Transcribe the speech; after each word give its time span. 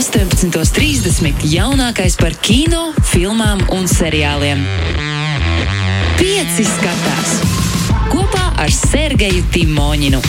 18.30. 0.00 1.42
jaunākais 1.44 2.14
par 2.16 2.32
kino, 2.40 2.86
filmām 3.04 3.60
un 3.76 3.84
seriāliem. 3.84 4.62
Pieci 6.16 6.64
skatās 6.64 7.34
kopā 8.08 8.46
ar 8.64 8.72
Sergeju 8.72 9.44
Timoņinu. 9.52 10.22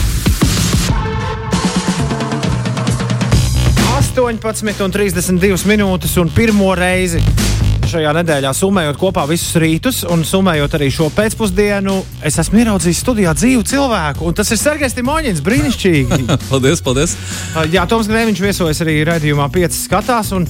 18,32 3.95 5.63
minūtes 5.71 6.19
un 6.19 6.35
pirmo 6.35 6.73
reizi 6.75 7.23
šajā 7.91 8.11
nedēļā 8.15 8.51
summējot 8.55 8.99
kopā 8.99 9.25
visus 9.29 9.55
rītus 9.59 10.01
un 10.07 10.23
summējot 10.27 10.77
arī 10.77 10.87
šo 10.93 11.09
pēcpusdienu, 11.15 11.97
es 12.27 12.39
esmu 12.41 12.61
ieraudzījis 12.63 13.01
studijā 13.03 13.33
dzīvu 13.37 13.65
cilvēku, 13.67 14.31
tas 14.37 14.51
ir 14.53 14.59
Sergejs 14.61 14.95
Timoņins. 14.97 15.43
Brīnišķīgi! 15.45 16.21
paldies, 16.51 16.83
paldies! 16.85 17.15
Jā, 17.73 17.83
Toms 17.91 18.09
Grēviņš 18.11 18.43
viesojas 18.45 18.83
arī 18.85 19.01
raidījumā 19.07 19.49
5 19.51 19.79
skatās. 19.83 20.31
Un, 20.37 20.47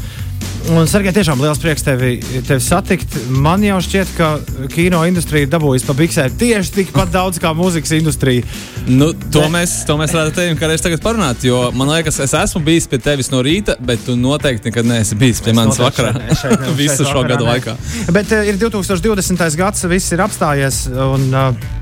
Un, 0.72 0.86
Sergei, 0.88 1.12
tiešām 1.16 1.42
liels 1.42 1.60
prieks 1.60 1.84
tevi, 1.84 2.14
tevi 2.48 2.62
satikt. 2.64 3.16
Man 3.44 3.64
jau 3.66 3.80
šķiet, 3.82 4.12
ka 4.16 4.28
kino 4.72 5.02
industrija 5.10 5.48
ir 5.48 5.52
dabūjusi 5.52 5.88
pa 5.88 5.96
biksēm 5.98 6.38
tieši 6.40 6.76
tikpat 6.76 7.12
daudz 7.12 7.42
kā 7.42 7.52
mūzikas 7.58 7.96
industrija. 7.98 8.46
Nu, 8.88 9.12
to, 9.14 9.42
bet... 9.42 9.52
mēs, 9.56 9.74
to 9.90 9.98
mēs 10.00 10.14
varētu 10.16 10.38
teikt, 10.38 10.60
kādreiz 10.62 10.86
tagad 10.86 11.04
parunāt. 11.04 11.44
Jo 11.48 11.64
man 11.76 11.92
liekas, 11.92 12.22
es 12.24 12.36
esmu 12.38 12.64
bijis 12.66 12.88
pie 12.92 13.02
tevis 13.02 13.32
no 13.34 13.42
rīta, 13.46 13.76
bet 13.82 14.06
tu 14.06 14.16
noteikti 14.20 14.70
nekad 14.70 14.88
neesi 14.88 15.18
bijis 15.20 15.42
pie 15.44 15.56
manis 15.58 15.82
vakarā. 15.82 16.14
Visu 16.80 17.10
šo 17.10 17.26
gadu 17.28 17.50
laikā. 17.50 17.76
Bet 18.14 18.32
uh, 18.32 18.46
ir 18.48 18.62
2020. 18.62 19.46
gads, 19.60 19.86
viss 19.92 20.14
ir 20.14 20.24
apstājies. 20.24 20.86
Un, 20.94 21.30
uh, 21.34 21.81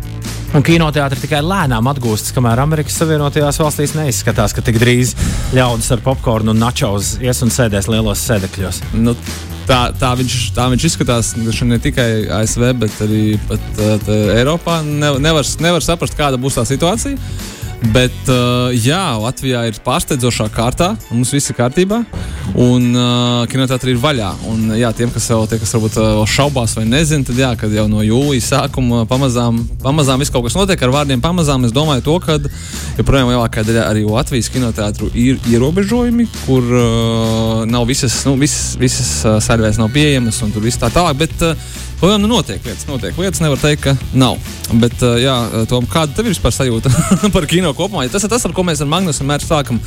Un 0.50 0.64
kinoteātris 0.66 1.22
tikai 1.22 1.44
lēnām 1.46 1.86
atgūstas, 1.92 2.34
kamēr 2.34 2.64
Amerikas 2.64 2.96
Savienotajās 2.98 3.60
valstīs 3.62 3.94
neizskatās, 3.94 4.56
ka 4.58 4.64
tik 4.66 4.80
drīz 4.82 5.12
ļaudis 5.54 5.92
ar 5.94 6.02
popkornu 6.02 6.56
un 6.56 6.64
načos 6.64 7.12
ies 7.22 7.44
un 7.46 7.54
sēdēs 7.54 7.90
lielos 7.92 8.24
sēdekļos. 8.26 8.82
Nu, 8.98 9.14
tā, 9.70 9.78
tā, 10.02 10.10
viņš, 10.18 10.40
tā 10.58 10.66
viņš 10.74 10.88
izskatās 10.90 11.36
ne 11.38 11.78
tikai 11.84 12.10
ASV, 12.40 12.66
bet 12.82 12.98
arī 13.06 13.22
pat, 13.46 13.70
tā, 13.78 14.18
Eiropā. 14.40 14.80
Ne, 14.88 15.14
nevar, 15.22 15.46
nevar 15.62 15.86
saprast, 15.86 16.18
kāda 16.18 16.42
būs 16.42 16.58
tā 16.58 16.66
situācija. 16.66 17.20
Bet, 17.80 18.16
uh, 18.28 18.74
jā, 18.76 19.00
Latvijā 19.24 19.62
ir 19.70 19.78
pārsteidzošā 19.86 20.50
kārtā, 20.52 20.90
mums 21.14 21.32
viss 21.32 21.48
ir 21.48 21.56
kārtībā, 21.56 22.02
un 22.60 22.90
uh, 22.92 23.46
kinoteātris 23.50 23.96
ir 23.96 24.02
vaļā. 24.04 24.34
Un, 24.52 24.74
jā, 24.76 24.90
tiem, 24.98 25.12
kas 25.14 25.30
jau 25.32 25.40
tie, 25.48 25.62
kas 25.62 25.72
varbūt 25.78 25.96
uh, 26.02 26.20
šaubās 26.28 26.76
vai 26.76 26.84
nezina, 26.90 27.24
tad 27.30 27.40
jā, 27.40 27.54
kad 27.60 27.72
jau 27.74 27.88
no 27.88 28.04
jūlijas 28.04 28.52
sākuma 28.52 29.06
pamazām, 29.10 29.64
pamazām 29.80 30.20
viss 30.20 30.34
kaut 30.34 30.44
kas 30.50 30.60
notiek 30.60 30.84
ar 30.84 30.94
vārdiem, 30.98 31.24
pamazām 31.24 31.64
es 31.70 31.76
domāju 31.76 32.04
to, 32.10 32.20
ka 32.26 32.36
joprojām 33.00 33.32
lielākā 33.32 33.64
daļa 33.64 33.88
arī 33.88 34.04
Latvijas 34.04 34.52
kinoteātru 34.52 35.14
ir 35.16 35.40
ierobežojumi, 35.48 36.28
kur 36.44 36.68
uh, 36.68 37.64
nav 37.70 37.88
visas, 37.88 38.26
nu, 38.28 38.36
visas, 38.44 38.74
visas 38.82 39.14
uh, 39.24 39.40
sērvēs 39.44 39.80
nav 39.80 39.94
pieejamas 39.96 40.44
un 40.44 40.52
tur 40.52 40.68
viss 40.68 40.84
tā 40.84 40.92
tālāk. 40.92 41.24
Bet, 41.24 41.40
uh, 41.48 41.80
Protams, 42.00 42.24
nu 42.24 42.30
notiek 42.32 42.64
lietas, 42.64 42.86
notiek 42.88 43.18
lietas, 43.20 43.42
nevar 43.44 43.60
teikt, 43.60 43.82
ka 43.84 43.94
nav. 44.16 44.38
Bet, 44.80 44.96
uh, 45.04 45.18
jā, 45.20 45.36
Tom, 45.68 45.88
kāda 45.90 46.16
tev 46.16 46.30
ir 46.30 46.32
vispār 46.32 46.54
sajūta 46.56 46.92
par 47.36 47.48
kino 47.50 47.74
kopumā? 47.76 48.06
Ja 48.08 48.14
tas 48.14 48.24
ir 48.24 48.32
tas, 48.32 48.46
ar 48.48 48.54
ko 48.56 48.64
mēs 48.64 48.80
ar 48.86 48.88
Magnusu 48.88 49.26
vienmēr 49.26 49.44
sākam 49.44 49.82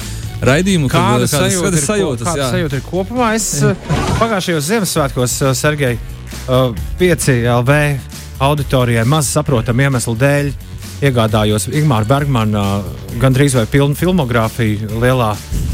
raidījumu. 0.44 0.90
Kāda 0.92 1.24
kad, 1.24 1.32
sajūta, 1.32 1.72
ir, 1.72 1.86
sajūtas, 1.86 2.28
kāda 2.28 2.50
sajūta 2.52 2.80
ir 2.80 2.84
kopumā? 2.90 3.30
Es 3.38 3.48
pagājušajos 4.20 4.68
Ziemassvētkos, 4.68 5.38
Sergei, 5.56 5.96
uh, 6.52 6.76
5 7.00 7.32
LV 7.62 7.80
auditorijai 8.44 9.08
maz 9.08 9.32
saprotam 9.32 9.80
iemeslu 9.80 10.12
dēļ 10.20 10.52
iegādājos 11.02 11.70
Ingūna 11.72 12.04
Bergmana 12.06 12.66
gandrīz 13.22 13.56
vai 13.56 13.64
pilnu 13.70 13.96
filmogrāfiju 13.98 15.00
lielā 15.02 15.32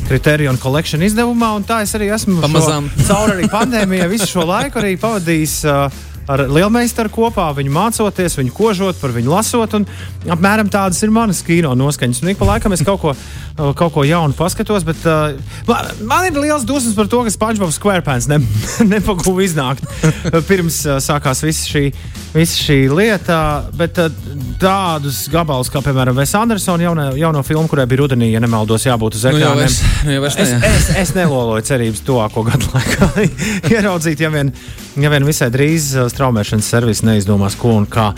Criterion 0.08 0.56
Collection 0.62 1.02
izdevumā, 1.04 1.50
un 1.58 1.66
tā 1.68 1.82
es 1.84 1.92
arī 1.98 2.12
esmu 2.14 2.40
caur 2.46 3.34
arī 3.34 3.48
pandēmijai 3.52 4.06
visu 4.08 4.30
šo 4.30 4.46
laiku 4.48 4.80
arī 4.80 4.94
pavadījis. 5.00 5.64
Uh, 5.66 6.06
ar 6.28 6.44
lielmeistaru 6.52 7.10
kopā, 7.12 7.48
viņu 7.56 7.72
mācoties, 7.72 8.36
viņu 8.38 8.54
kožot, 8.56 8.98
par 9.00 9.14
viņu 9.16 9.32
lasot. 9.32 9.76
Apmēram 10.28 10.68
tādas 10.72 11.00
ir 11.04 11.12
manas 11.14 11.40
kino 11.44 11.72
noskaņas. 11.78 12.22
Un 12.22 12.32
ik 12.32 12.40
pa 12.40 12.50
laikam 12.52 12.74
es 12.76 12.84
kaut 12.86 13.00
ko, 13.02 13.14
uh, 13.14 13.70
kaut 13.78 13.94
ko 13.94 14.04
jaunu 14.06 14.36
paskatos, 14.36 14.84
bet 14.86 15.04
uh, 15.08 15.32
man 16.04 16.28
ir 16.28 16.36
liels 16.36 16.66
dusmas 16.68 16.96
par 16.98 17.08
to, 17.10 17.22
ka 17.24 17.32
SpongeBob 17.32 17.72
SquarePants 17.74 18.28
ne, 18.30 18.40
nepagūva 18.92 19.44
iznākt 19.46 19.86
pirms 20.48 20.82
uh, 20.86 20.98
sākās 21.02 21.42
visa 21.46 21.68
šī, 21.72 21.84
visa 22.36 22.60
šī 22.60 22.78
lieta. 22.92 23.40
Bet 23.78 24.00
uh, 24.02 24.12
tādus 24.60 25.24
gabalus, 25.32 25.72
kā 25.72 25.82
piemēram 25.84 26.16
Vēs 26.18 26.34
Andersona 26.38 26.88
jauno, 26.88 27.08
jauno 27.18 27.42
filmu, 27.46 27.68
kurai 27.70 27.86
bija 27.88 28.02
rudenī, 28.02 28.32
ja 28.34 28.42
nemaldos, 28.42 28.84
jābūt 28.88 29.16
uz 29.18 29.24
ekrāniem. 29.30 29.64
Nu, 29.64 29.64
es, 29.64 29.80
nu, 30.04 30.18
es, 30.28 30.38
es, 30.44 30.54
es, 30.68 30.90
es 31.04 31.14
neloloju 31.16 31.64
cerības 31.68 32.04
tuvāko 32.06 32.44
gadu 32.46 32.68
laikā 32.74 33.10
ieraudzīt, 33.74 34.20
ja 34.24 34.32
vien, 34.34 34.52
ja 34.98 35.12
vien 35.12 35.26
visai 35.28 35.50
drīz 35.54 35.92
straumēšanas 36.18 36.70
servis 36.74 37.04
neizdomās, 37.06 37.56
ko 37.58 37.78
un 37.78 37.88
kā. 37.88 38.12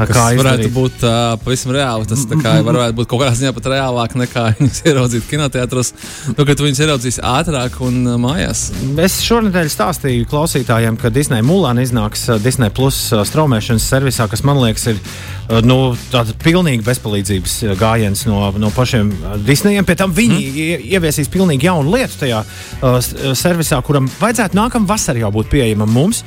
Kā 0.00 0.30
varētu 0.32 0.64
izdarīt. 0.64 0.72
būt 0.72 1.02
uh, 1.04 1.34
pavisam 1.42 1.74
reāli. 1.74 2.06
Tas 2.08 2.22
varētu 2.24 2.96
būt 2.96 3.08
kaut 3.10 3.20
kādā 3.20 3.34
ziņā 3.36 3.50
pat 3.56 3.66
reālāk 3.68 4.14
nekā 4.16 4.44
viņas 4.60 4.82
ieraudzīt 4.88 5.26
kinoteātros. 5.28 5.92
Nu, 6.30 6.46
kad 6.48 6.62
viņas 6.62 6.80
ieraudzīs 6.86 7.18
ātrāk 7.20 7.76
un 7.84 7.98
uh, 8.06 8.16
mājās. 8.20 8.70
Es 9.02 9.18
šonadēļ 9.26 9.68
stāstīju 9.72 10.28
klausītājiem, 10.30 10.96
ka 11.00 11.12
Disneja 11.12 11.44
Mulāna 11.44 11.84
iznāks 11.84 12.24
Disneja 12.40 12.72
Plus 12.72 13.02
straumēšanas 13.12 13.88
servisā, 13.92 14.28
kas 14.30 14.44
man 14.46 14.62
liekas 14.62 14.86
ir 14.94 15.00
uh, 15.02 15.58
nu, 15.66 15.92
tāds 16.12 16.32
pilnīgi 16.40 16.86
bezpalīdzības 16.86 17.58
gājiens 17.80 18.24
no, 18.30 18.46
no 18.62 18.70
pašiem 18.76 19.12
Disneyiem. 19.44 19.88
Pēc 19.88 20.00
tam 20.04 20.14
viņi 20.16 20.38
mm. 20.38 20.86
ieviesīs 20.94 21.28
pilnīgi 21.32 21.68
jaunu 21.68 21.92
lietu 21.92 22.22
tajā 22.22 22.40
uh, 22.46 22.96
servisā, 23.36 23.82
kuram 23.84 24.08
vajadzētu 24.22 24.56
nākamā 24.56 24.94
vasarā 24.94 25.26
jau 25.26 25.34
būt 25.34 25.52
pieejamam 25.52 25.92
mums 25.92 26.24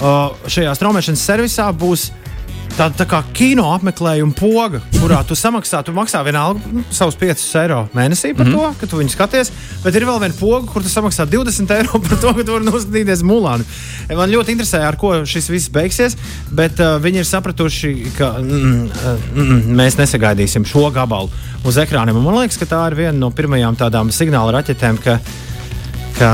šajā 0.00 0.74
straumēšanas 0.78 1.26
servisā 1.28 1.68
būs 1.72 2.10
tāda 2.76 3.02
tā 3.02 3.06
kā 3.08 3.20
kino 3.36 3.66
apmeklējuma 3.74 4.34
poga, 4.36 4.80
kurā 4.96 5.20
tu 5.28 5.36
samaksā, 5.36 5.82
tu 5.84 5.92
maksā 5.96 6.22
vienalga 6.24 6.60
nu, 6.72 6.84
savus 6.94 7.16
5 7.20 7.42
eiro 7.60 7.80
mēnesī 7.96 8.32
par 8.36 8.46
mm 8.46 8.54
-hmm. 8.54 8.72
to, 8.72 8.80
ka 8.80 8.86
tu 8.86 9.00
viņu 9.00 9.12
skaties. 9.12 9.52
Bet 9.84 9.94
ir 9.94 10.06
vēl 10.08 10.20
viena 10.20 10.34
poga, 10.38 10.66
kur 10.72 10.82
tu 10.82 10.88
samaksā 10.88 11.26
20 11.26 11.74
eiro 11.76 12.00
par 12.00 12.18
to, 12.18 12.34
ka 12.34 12.44
tu 12.44 12.52
vari 12.52 12.64
noskatīties 12.64 13.22
Mulānu. 13.22 13.64
Man 14.16 14.30
ļoti 14.30 14.56
interesē, 14.56 14.82
ar 14.86 14.96
ko 14.96 15.24
šis 15.24 15.48
viss 15.48 15.68
beigsies, 15.68 16.16
bet 16.50 16.80
uh, 16.80 16.98
viņi 17.02 17.18
ir 17.18 17.24
sapratuši, 17.24 18.12
ka 18.18 18.32
mm, 18.38 18.90
mm, 19.34 19.42
mm, 19.42 19.62
mēs 19.76 19.98
nesagaidīsim 19.98 20.64
šo 20.64 20.90
gabalu 20.90 21.30
uz 21.64 21.76
ekrāniem. 21.76 22.16
Un 22.16 22.24
man 22.24 22.34
liekas, 22.40 22.58
ka 22.58 22.66
tā 22.66 22.86
ir 22.90 22.94
viena 22.94 23.18
no 23.18 23.30
pirmajām 23.30 23.76
tādām 23.76 24.10
signāla 24.10 24.52
raķetēm, 24.52 24.98
ka 24.98 25.18
ka 26.16 26.30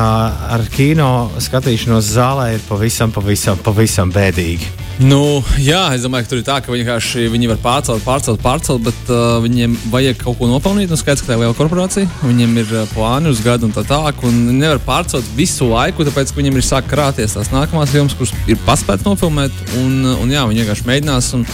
ar 0.56 0.66
kino 0.72 1.28
skatīšanos 1.43 2.12
zālē 2.16 2.53
ir 2.56 2.66
pavisam, 2.69 3.12
pavisam, 3.15 3.59
pavisam 3.65 4.12
bēdīgi. 4.15 4.89
Nu, 4.99 5.44
jā, 5.62 5.93
es 5.94 6.03
domāju, 6.03 6.27
ka 6.27 6.31
tur 6.33 6.41
ir 6.41 6.47
tā, 6.47 6.56
ka 6.59 6.72
viņi, 6.75 7.28
viņi 7.31 7.50
var 7.53 7.59
pārcelt, 7.62 8.03
pārcelt, 8.03 8.41
pārcelt, 8.43 8.83
bet 8.83 9.12
uh, 9.15 9.37
viņiem 9.44 9.77
vajag 9.93 10.19
kaut 10.25 10.41
ko 10.41 10.49
nopelnīt. 10.50 10.91
Nu, 10.91 10.99
skaidrs, 10.99 11.22
ka 11.22 11.31
tā 11.31 11.37
ir 11.37 11.44
liela 11.44 11.55
korporācija. 11.55 12.11
Viņiem 12.25 12.59
ir 12.65 12.72
uh, 12.75 12.89
plāni 12.91 13.31
uz 13.31 13.39
gadu 13.44 13.69
un 13.69 13.75
tā 13.77 13.84
tālāk. 13.87 14.19
Viņi 14.25 14.56
nevar 14.59 14.83
pārcelt 14.83 15.28
visu 15.39 15.71
laiku, 15.71 16.03
tāpēc, 16.09 16.33
ka 16.34 16.41
viņiem 16.41 16.59
ir 16.59 16.66
sāk 16.66 16.91
krāties 16.91 17.39
tās 17.39 17.53
nākamās 17.55 17.95
filmas, 17.95 18.19
kuras 18.19 18.34
ir 18.50 18.59
paspēts 18.66 19.06
nofilmēt. 19.06 19.55
Un, 19.78 20.03
un 20.16 20.34
jā, 20.34 20.43
viņi 20.50 20.65
vienkārši 20.65 20.91
mēģinās. 20.91 21.31
Un, 21.39 21.47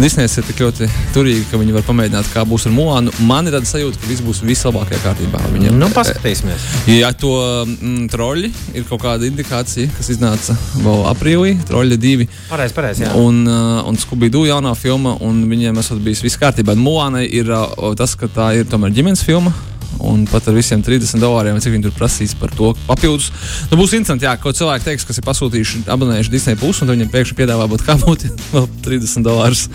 Disneja 0.00 0.30
ir 0.40 0.46
tik 0.48 0.60
ļoti 0.62 0.86
turīga, 1.12 1.42
ka 1.50 1.58
viņi 1.60 1.74
var 1.74 1.82
pamēģināt, 1.84 2.30
kā 2.32 2.46
būs 2.48 2.64
ar 2.68 2.72
Mulānu. 2.72 3.12
Man 3.28 3.48
ir 3.48 3.52
tāda 3.52 3.68
sajūta, 3.68 4.00
ka 4.00 4.08
viss 4.08 4.24
būs 4.24 4.40
vislabākajā 4.48 5.00
kārtībā. 5.02 5.42
Viņam, 5.52 5.76
nu, 5.76 5.88
paskatīsimies. 5.92 6.64
Ja 6.88 7.10
to 7.12 7.34
mm, 7.68 8.06
troļi 8.12 8.48
ir 8.72 8.86
kaut 8.88 9.02
kāda 9.04 9.28
indikācija, 9.28 9.92
kas 9.98 10.08
iznāca 10.14 10.56
vēl 10.80 11.04
aprīlī, 11.10 11.52
troļi 11.68 12.00
divi. 12.00 12.28
Pareizi, 12.48 12.76
pareizi. 12.78 13.10
Un, 13.20 13.42
uh, 13.44 13.82
un 13.88 14.00
Skubīdu 14.00 14.46
jaunā 14.48 14.72
filma, 14.80 15.18
un 15.20 15.44
viņiem 15.50 15.82
esot 15.84 16.00
bijis 16.04 16.24
viss 16.24 16.40
kārtībā. 16.40 16.72
Mulānai 16.78 17.26
ir 17.28 17.52
uh, 17.52 17.92
tas, 17.98 18.16
ka 18.16 18.32
tā 18.32 18.54
ir 18.62 18.72
tomēr 18.72 18.96
ģimenes 18.96 19.26
filma 19.28 19.52
un 20.00 20.24
pat 20.30 20.48
ar 20.48 20.56
visiem 20.56 20.82
30 20.84 21.20
dolāriem, 21.22 21.58
cik 21.62 21.74
viņi 21.74 21.86
tur 21.86 21.94
prasīs 21.96 22.34
par 22.38 22.52
to 22.56 22.72
papildus. 22.86 23.30
Nu, 23.70 23.78
būs 23.80 23.94
interesanti, 23.96 24.26
jā, 24.28 24.34
ko 24.40 24.54
cilvēki 24.56 24.88
teiks, 24.88 25.06
kas 25.08 25.20
ir 25.20 25.26
pasūtījuši, 25.26 25.84
abonējuši 25.92 26.32
Disney 26.32 26.58
pusi, 26.60 26.84
un 26.84 26.92
viņiem 26.94 27.12
pēkšņi 27.12 27.38
piedāvā 27.38 27.68
būt 27.70 27.86
kā 27.86 27.96
būtu 28.02 28.32
vēl 28.52 28.68
30 28.86 29.26
dolārus 29.26 29.66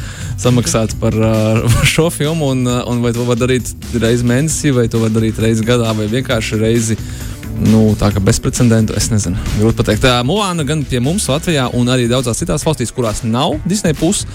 samaksāt 0.41 0.97
par 1.01 1.17
uh, 1.17 1.63
šo 1.93 2.09
filmu, 2.13 2.51
un, 2.55 2.65
un 2.67 3.01
vai 3.05 3.13
to 3.15 3.27
var 3.27 3.39
darīt 3.39 3.73
reizi 3.95 4.27
mēnesī, 4.27 4.73
vai 4.75 4.87
to 4.91 5.01
var 5.03 5.13
darīt 5.13 5.39
reizi 5.43 5.65
gadā, 5.67 5.93
vai 5.97 6.09
vienkārši 6.11 6.61
reizi 6.61 6.99
nu, 7.61 7.81
tā 7.99 8.09
kā 8.13 8.21
bezprecedentu, 8.23 8.95
es 8.97 9.09
nezinu. 9.11 9.37
Grūti 9.57 9.79
pateikt. 9.79 10.03
Tā 10.05 10.19
Mulāna 10.27 10.65
gan 10.67 10.83
pie 10.87 11.01
mums 11.03 11.27
Latvijā, 11.31 11.67
un 11.77 11.89
arī 11.93 12.07
daudzās 12.11 12.41
citās 12.41 12.65
valstīs, 12.67 12.93
kurās 12.95 13.23
nav 13.25 13.57
Disney 13.67 13.95
puses, 13.97 14.27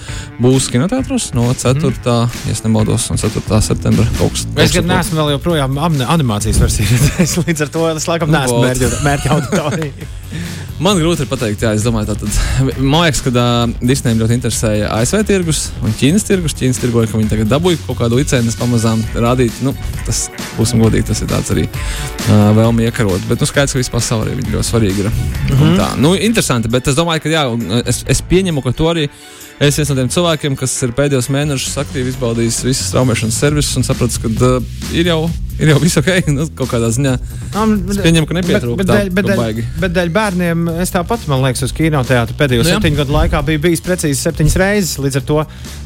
būs 0.43 0.69
kinoteātros 0.73 1.31
no 1.37 1.49
4. 1.51 1.93
Mm. 1.93 2.49
ja 2.49 2.57
nemaldos, 2.65 3.09
no 3.11 3.19
4. 3.19 3.61
septembra. 3.65 4.07
Kaut 4.19 4.35
kas 4.35 4.47
es 4.65 4.75
gan 4.75 4.89
neesmu 4.89 5.19
vēl 5.21 5.35
joprojām 5.37 5.79
animācijas 5.83 6.61
versijā, 6.63 6.99
līdz 7.47 7.67
ar 7.67 7.73
to 7.73 7.87
es 7.93 8.09
laikam 8.09 8.33
nu, 8.33 8.39
neesmu 8.39 9.05
mērķa 9.07 9.37
auditorija. 9.37 10.11
Man 10.81 10.97
grūti 10.97 11.27
pateikt, 11.29 11.61
jā, 11.61 11.69
es 11.77 11.83
domāju, 11.85 12.09
tā 12.09 12.15
tad. 12.23 12.77
Man 12.81 13.03
liekas, 13.03 13.21
ka 13.21 13.29
uh, 13.29 13.73
Disneyam 13.85 14.23
ļoti 14.23 14.37
interesēja 14.39 14.89
ASV 14.97 15.19
tirgus 15.29 15.67
un 15.85 15.93
Ķīnas 15.99 16.25
tirgus. 16.25 16.55
Ķīnas 16.57 16.81
tirgoja, 16.81 17.09
ka 17.11 17.19
viņi 17.19 17.29
tagad 17.29 17.51
dabūja 17.51 17.77
kaut 17.85 17.99
kādu 18.01 18.17
licenci, 18.17 18.57
pamazām 18.57 19.03
rādīt. 19.13 19.59
Nu, 19.63 19.75
tas, 20.07 20.25
būsim 20.57 20.81
godīgi, 20.81 21.05
tas 21.11 21.21
ir 21.21 21.29
tāds 21.29 21.53
arī 21.53 21.67
uh, 21.69 22.49
vēlme 22.57 22.87
iekarot. 22.87 23.12
Bet, 23.29 23.39
nu, 23.39 23.47
skaidrs, 23.49 23.73
ka 23.75 23.81
vispār 23.81 24.01
pasaulē 24.01 24.35
viņi 24.37 24.53
ļoti 24.55 24.69
svarīgi 24.69 25.03
ir. 25.03 25.09
Mm 25.09 25.55
-hmm. 25.59 25.77
Tā, 25.79 25.87
nu, 26.01 26.15
interesanti, 26.15 26.69
bet 26.69 26.87
es 26.87 26.95
domāju, 26.95 27.23
ka 27.23 27.29
jā, 27.29 27.43
es, 27.85 28.03
es 28.07 28.21
pieņemu, 28.21 28.61
ka 28.63 28.71
to 28.71 28.89
arī 28.89 29.09
es 29.63 29.79
esmu 29.79 29.95
no 29.95 30.01
tiem 30.01 30.11
cilvēkiem, 30.13 30.57
kas 30.59 30.75
ir 30.85 30.93
pēdējos 30.97 31.29
mēnešus 31.33 31.79
aktīvi 31.83 32.13
izbaudījis 32.13 32.63
visas 32.67 32.91
traumēšanas 32.95 33.39
servisus 33.45 33.79
un 33.79 33.87
sapratis, 33.87 34.19
ka 34.21 34.31
uh, 34.33 34.71
ir 34.95 35.11
jau 35.11 35.23
ir 35.61 35.71
jau 35.73 35.79
viss 35.81 35.99
ok. 35.99 36.09
Nu, 36.33 36.45
kaut 36.57 36.71
kādā 36.71 36.89
ziņā. 36.93 37.13
Um, 37.59 37.75
es 37.91 37.99
pieņemu, 38.01 38.25
ka 38.25 38.35
nepietrūkst. 38.39 38.79
Bet, 38.79 39.09
bet, 39.13 39.27
bet, 39.27 39.37
bet, 39.37 39.59
bet 39.83 39.93
dēļ 39.93 40.11
bērniem 40.13 40.63
es 40.81 40.93
tāpat, 40.93 41.27
man 41.29 41.43
liekas, 41.43 41.65
uz 41.67 41.73
kinoteātra 41.77 42.35
pēdējo 42.39 42.63
nu, 42.63 42.69
septiņu 42.71 42.97
gadu 42.97 43.13
laikā 43.13 43.41
biju 43.45 43.61
bijis 43.67 43.83
precīzi 43.85 44.17
septiņas 44.23 44.55
reizes. 44.61 44.95
Līdz 45.03 45.19
ar 45.19 45.25
to 45.29 45.39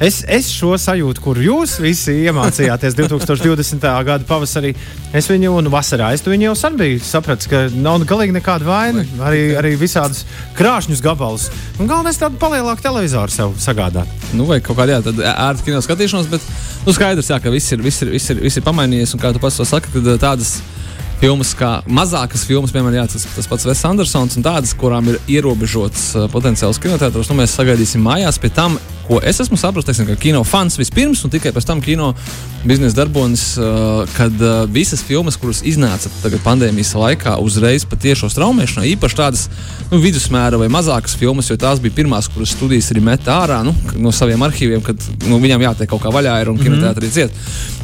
es, 0.07 0.21
es 0.23 0.51
šo 0.53 0.71
sajūtu, 0.79 1.23
kur 1.25 1.41
jūs 1.41 1.77
visi 1.83 2.15
iemācījāties 2.29 2.95
2020. 2.95 3.87
gada 4.07 4.27
pavasarī, 4.29 4.71
es 5.17 5.27
viņu 5.31 5.57
un 5.59 5.71
vasarā 5.73 6.13
es 6.15 6.23
viņu 6.23 6.49
jau 6.49 6.55
sen 6.61 6.79
biju 6.79 7.01
sapratis, 7.03 7.49
ka 7.51 7.65
nav 7.75 8.05
galīgi 8.07 8.37
nekāda 8.37 8.67
vaina. 8.67 9.03
Arī, 9.27 9.43
arī 9.59 9.73
visādus 9.79 10.23
krāšņus 10.55 11.03
gabalus. 11.03 11.49
Un 11.81 11.91
galvenais 11.91 12.21
tādu 12.21 12.39
palielāku 12.39 12.85
televizoru 12.85 13.33
sev 13.33 13.57
sagādāt. 13.67 14.27
Nu, 14.37 14.47
vai 14.49 14.59
kaut 14.63 14.79
kādā 14.79 14.97
ērta 15.01 15.65
kino 15.65 15.83
skatīšanos, 15.83 16.31
bet 16.31 16.43
nu, 16.85 16.95
skaidrs, 16.95 17.31
jā, 17.33 17.39
ka 17.43 17.53
viss 17.53 17.75
ir, 17.75 17.83
viss 17.83 18.03
ir, 18.03 18.11
viss 18.15 18.33
ir, 18.33 18.41
viss 18.43 18.59
ir 18.59 18.65
pamainījies 18.65 19.15
un 19.15 19.23
kā 19.23 19.33
tu 19.35 19.43
pats 19.43 19.59
to 19.59 19.67
saka, 19.67 19.91
ka 19.93 20.03
eh, 20.03 20.19
tādas 20.21 20.57
filmas, 21.21 21.53
kā 21.57 21.71
mazākas 21.89 22.45
filmas, 22.47 22.73
piemēram, 22.73 22.99
jā, 23.01 23.07
tas, 23.13 23.25
tas 23.35 23.49
pats 23.49 23.65
Vēs 23.67 23.83
Andersons 23.89 24.37
un 24.37 24.45
tādas, 24.45 24.73
kurām 24.77 25.09
ir 25.11 25.17
ierobežots 25.37 26.11
uh, 26.15 26.27
potenciāls 26.33 26.79
kinoteātros, 26.81 27.31
nu 27.31 27.39
mēs 27.39 27.55
sagaidīsim 27.57 28.03
mājās. 28.05 28.37
Pie 28.41 28.51
tam, 28.53 28.77
ko 29.07 29.19
es 29.23 29.39
esmu 29.39 29.57
sapratis, 29.57 29.87
teiksim, 29.87 30.07
ka 30.09 30.15
kino 30.19 30.43
fans 30.43 30.77
vispirms 30.79 31.23
un 31.25 31.31
tikai 31.31 31.53
pēc 31.55 31.67
tam 31.67 31.81
kino 31.83 32.11
biznesa 32.67 32.97
darbonis, 32.99 33.45
uh, 33.57 34.03
kad 34.17 34.33
uh, 34.41 34.65
visas 34.71 35.03
filmas, 35.05 35.37
kuras 35.39 35.61
iznāca 35.67 36.11
pandēmijas 36.43 36.93
laikā, 36.97 37.37
uzreiz 37.43 37.85
patiešo 37.87 38.29
straumēšanā, 38.33 38.85
īpaši 38.93 39.19
tādas 39.19 39.45
nu, 39.91 40.01
vidusmēra 40.03 40.59
vai 40.59 40.67
mazākas 40.73 41.15
filmas, 41.19 41.51
jo 41.51 41.57
tās 41.59 41.79
bija 41.83 41.95
pirmās, 42.01 42.27
kuras 42.33 42.55
studijas 42.57 42.91
arī 42.91 43.05
meta 43.07 43.37
ārā 43.45 43.61
nu, 43.67 43.75
no 44.01 44.11
saviem 44.15 44.43
arhīviem, 44.47 44.83
kad 44.83 45.09
nu, 45.27 45.39
viņām 45.43 45.63
jātiek 45.69 45.91
kaut 45.91 46.03
kā 46.03 46.11
vaļā 46.13 46.35
ir 46.41 46.51
un 46.51 46.57
mm 46.57 46.63
-hmm. 46.63 46.79
kinoteātrī 46.81 47.11
ciet. 47.13 47.31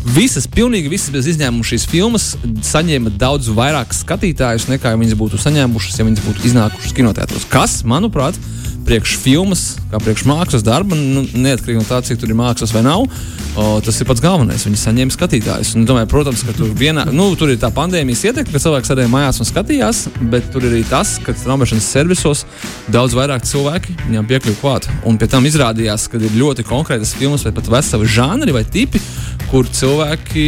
Visas, 0.03 0.47
pilnīgi 0.47 0.89
visas 0.91 1.13
bez 1.13 1.27
izņēmuma 1.31 1.63
šīs 1.63 1.87
filmas 1.87 2.33
saņēma 2.67 3.13
daudz 3.17 3.47
vairāk 3.47 3.95
skatītājus 3.95 4.67
nekā 4.67 4.97
viņas 4.99 5.15
būtu 5.15 5.39
saņēmušas, 5.39 5.99
ja 5.99 6.05
viņas 6.05 6.25
būtu 6.27 6.45
iznākušas 6.49 6.97
kinoteātros. 6.97 7.47
Kas, 7.49 7.83
manuprāt, 7.87 8.35
priekš 8.83 9.15
filmas, 9.23 9.63
kā 9.91 9.99
priekš 10.03 10.25
mākslas 10.27 10.63
darba, 10.65 10.97
nu, 11.13 11.24
neatkarīgi 11.45 11.80
no 11.80 11.86
tā, 11.88 12.00
cik 12.06 12.19
tur 12.21 12.31
ir 12.31 12.38
mākslas 12.38 12.74
vai 12.75 12.83
nav, 12.86 13.06
o, 13.06 13.68
tas 13.86 14.00
ir 14.01 14.10
pats 14.10 14.24
galvenais. 14.24 14.65
Viņi 14.68 14.81
saņēma 14.81 15.15
skatītājus. 15.15 15.74
Un, 15.77 15.86
domāju, 15.89 16.10
protams, 16.12 16.44
ka 16.48 16.56
tur, 16.57 16.71
vienā, 16.77 17.06
nu, 17.13 17.30
tur 17.39 17.54
ir 17.54 17.60
tā 17.62 17.69
pandēmijas 17.74 18.25
ietekme, 18.30 18.54
ka 18.56 18.63
cilvēks 18.63 18.92
sēdēja 18.92 19.12
mājās 19.13 19.42
un 19.44 19.50
skatījās, 19.50 20.04
bet 20.33 20.50
tur 20.54 20.68
ir 20.68 20.77
arī 20.77 20.83
tas, 20.89 21.15
ka 21.24 21.36
traumēšanas 21.44 21.92
servisos 21.95 22.45
daudz 22.94 23.15
vairāk 23.18 23.45
cilvēki 23.50 23.98
viņam 24.07 24.30
piekļuva 24.31 24.62
klāt. 24.62 24.89
Un 25.10 25.19
pie 25.21 25.30
tam 25.31 25.48
izrādījās, 25.50 26.10
ka 26.12 26.21
ir 26.21 26.39
ļoti 26.39 26.65
konkrētas 26.68 27.15
filmas 27.19 27.45
vai 27.48 27.54
pat 27.56 27.71
veseli 27.77 28.10
žanri 28.10 28.56
vai 28.56 28.65
tipi, 28.65 29.01
kur 29.51 29.69
cilvēki 29.69 30.48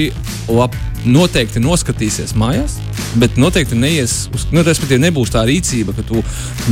lab, 0.50 0.76
noteikti 1.06 1.62
noskatīsies 1.64 2.34
mājās, 2.38 2.78
bet 3.22 3.38
noteikti 3.40 3.78
neies 3.78 4.26
uz, 4.36 4.46
nu, 4.54 4.64
respektīvi, 4.66 5.04
nebūs 5.06 5.32
tā 5.34 5.44
rīcība, 5.48 5.96
ka 5.96 6.06
tu 6.08 6.22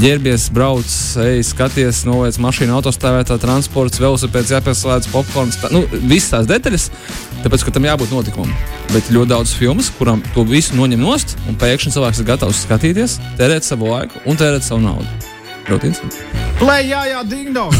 ģērbies, 0.03 0.49
brauc, 0.55 0.89
ej, 1.23 1.43
skaties, 1.47 2.03
novēc 2.09 2.39
mašīnu, 2.43 2.75
autostāvētā 2.77 3.37
transports, 3.41 4.01
velosipēds, 4.03 4.53
jāpieslēdz 4.55 5.11
popkorns. 5.13 5.59
Tā, 5.61 5.71
nu, 5.73 5.83
visas 6.09 6.33
tās 6.33 6.49
detaļas, 6.49 6.89
tāpēc, 7.45 7.67
ka 7.67 7.75
tam 7.77 7.89
jābūt 7.89 8.13
notikumam. 8.15 8.53
Bet 8.93 9.11
ļoti 9.13 9.33
daudz 9.33 9.55
filmas, 9.57 9.91
kurām 9.99 10.23
to 10.33 10.45
visu 10.49 10.77
noņem 10.79 11.03
nost, 11.03 11.37
un 11.47 11.59
pēkšņi 11.61 11.95
cilvēks 11.95 12.23
ir 12.23 12.29
gatavs 12.33 12.65
skatīties, 12.67 13.19
tērēt 13.39 13.67
savu 13.67 13.93
laiku 13.93 14.25
un 14.27 14.39
tērēt 14.39 14.65
savu 14.65 14.83
naudu. 14.85 15.07
Ļoti 15.69 15.93
interesanti. 15.93 16.43
Play, 16.59 16.89
jā, 16.89 17.05
jā, 17.07 17.23
ding 17.27 17.55
dong! 17.55 17.75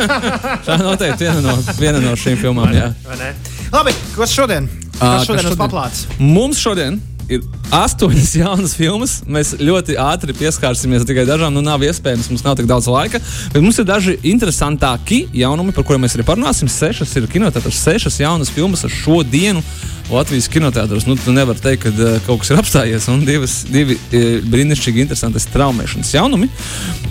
tā 0.66 0.76
noteikti 0.80 1.24
viena 1.24 1.40
no, 1.44 1.56
viena 1.80 2.04
no 2.04 2.12
šīm 2.20 2.36
filmām. 2.40 2.68
Vai 2.68 2.76
ne, 2.76 2.90
vai 3.08 3.20
ne? 3.22 3.34
Labi, 3.72 3.96
kas 4.12 4.36
šodien? 4.36 4.68
Kas 4.98 5.26
šodien, 5.26 5.48
šodien? 5.48 5.58
paplāts? 5.58 6.06
Mums 6.18 6.60
šodien 6.62 7.00
ir 7.32 7.40
astoņas 7.74 8.34
jaunas 8.42 8.74
filmas. 8.78 9.16
Mēs 9.26 9.54
ļoti 9.60 9.96
ātri 10.00 10.34
pieskārsimies 10.36 11.06
tikai 11.08 11.26
dažām. 11.28 11.54
Nu, 11.54 11.62
nav 11.64 11.82
iespējams, 11.86 12.28
mums 12.32 12.44
nav 12.44 12.58
tik 12.58 12.68
daudz 12.70 12.88
laika. 12.90 13.20
Bet 13.54 13.64
mums 13.64 13.80
ir 13.80 13.88
daži 13.88 14.16
interesantāki 14.34 15.24
jaunumi, 15.36 15.74
par 15.76 15.86
kuriem 15.86 16.04
mēs 16.04 16.16
arī 16.18 16.26
parunāsim. 16.28 16.70
Sešas 16.70 17.16
ir 17.20 17.28
kinotētras, 17.32 17.80
sešas 17.86 18.20
jaunas 18.22 18.52
filmas 18.54 18.84
ar 18.86 18.92
šo 18.92 19.22
dienu. 19.26 19.64
Latvijas 20.12 20.50
kinotētros. 20.52 21.06
Nu, 21.08 21.16
tu 21.16 21.32
nevari 21.32 21.62
teikt, 21.64 21.86
ka 21.86 21.92
uh, 21.94 22.18
kaut 22.26 22.42
kas 22.42 22.52
ir 22.52 22.60
apstājies. 22.60 23.08
Un 23.08 23.24
divas, 23.24 23.62
divi 23.72 23.96
uh, 23.96 24.44
brīnišķīgi 24.52 25.00
interesanti 25.06 25.40
straumēšanas 25.40 26.12
jaunumi. 26.18 26.50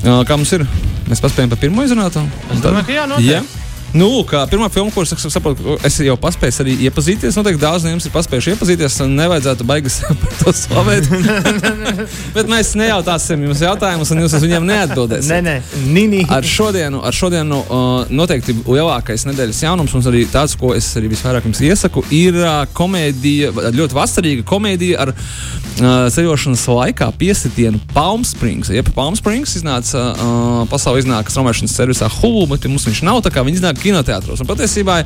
Uh, 0.04 0.22
kā 0.30 0.38
mums 0.38 0.54
ir? 0.54 0.68
Mēs 1.10 1.24
paspējam 1.24 1.52
pa 1.56 1.60
pirmo 1.60 1.84
izrunāt. 1.88 2.22
Es 2.54 2.62
domāju, 2.62 2.92
ka 2.92 3.00
jā, 3.02 3.10
noteikti. 3.10 3.34
Yeah. 3.34 3.63
Nu, 3.94 4.08
kā 4.26 4.42
pirmā 4.50 4.72
filma, 4.74 4.90
kuras 4.94 5.12
es 5.14 5.26
saprotu, 5.30 5.76
es 5.86 6.00
jau 6.02 6.16
paspēju 6.18 6.64
arī 6.64 6.74
iepazīties. 6.88 7.36
Noteikti 7.38 7.62
daudz 7.62 7.84
no 7.86 7.92
jums 7.92 8.08
ir 8.10 8.14
paspējuši 8.16 8.56
iepazīties, 8.56 8.96
un 9.06 9.14
nevajadzētu 9.20 9.68
baigas 9.70 10.00
par 10.24 10.38
to 10.40 10.54
slavēt. 10.58 11.10
Bet 12.36 12.50
mēs 12.50 12.74
nejautāsim 12.80 13.44
jums 13.46 13.62
jautājumus, 13.62 14.10
un 14.16 14.24
jūs 14.24 14.34
uz 14.40 14.46
viņiem 14.48 14.66
neatbildēsiet. 14.72 15.30
Nē, 15.30 15.42
nē, 15.46 15.84
Nini. 15.94 16.24
Ar 16.34 16.46
šodienu, 16.48 17.04
ar 17.06 17.14
šodienu 17.14 17.60
uh, 17.62 17.92
noteikti 18.10 18.56
lielākais 18.66 19.28
nedēļas 19.30 19.62
jaunums, 19.68 19.94
un 19.94 20.10
arī 20.10 20.26
tāds, 20.32 20.58
ko 20.58 20.74
es 20.74 20.90
arī 20.98 21.14
visvairāk 21.14 21.46
jums 21.46 21.62
iesaku, 21.62 22.02
ir 22.18 22.42
uh, 22.42 22.64
komēdija, 22.74 23.54
ļoti 23.78 24.00
vasarīga 24.00 24.48
komēdija 24.50 25.06
ar 25.06 25.14
uh, 25.14 26.10
ceļošanas 26.18 26.66
laikā 26.80 27.12
piesitienu 27.22 27.82
Palm 27.94 28.26
Springs. 28.26 28.74
Jeb 28.74 28.90
Palm 28.98 29.14
Springs 29.20 29.54
iznāca 29.62 30.10
uh, 30.10 30.60
pasaulē 30.74 31.06
iznāk 31.06 31.30
straumēšanas 31.30 31.78
servisā 31.78 32.10
Hulu, 32.18 32.48
bet 32.56 32.66
mums 32.72 32.90
viņš 32.90 33.06
nav 33.06 33.22
tā 33.22 33.30
kā 33.34 33.46
viņi 33.46 33.62
iznāk 33.62 33.83
kinoteātros. 33.84 34.42
Un 34.42 34.50
patiesībā 34.50 35.02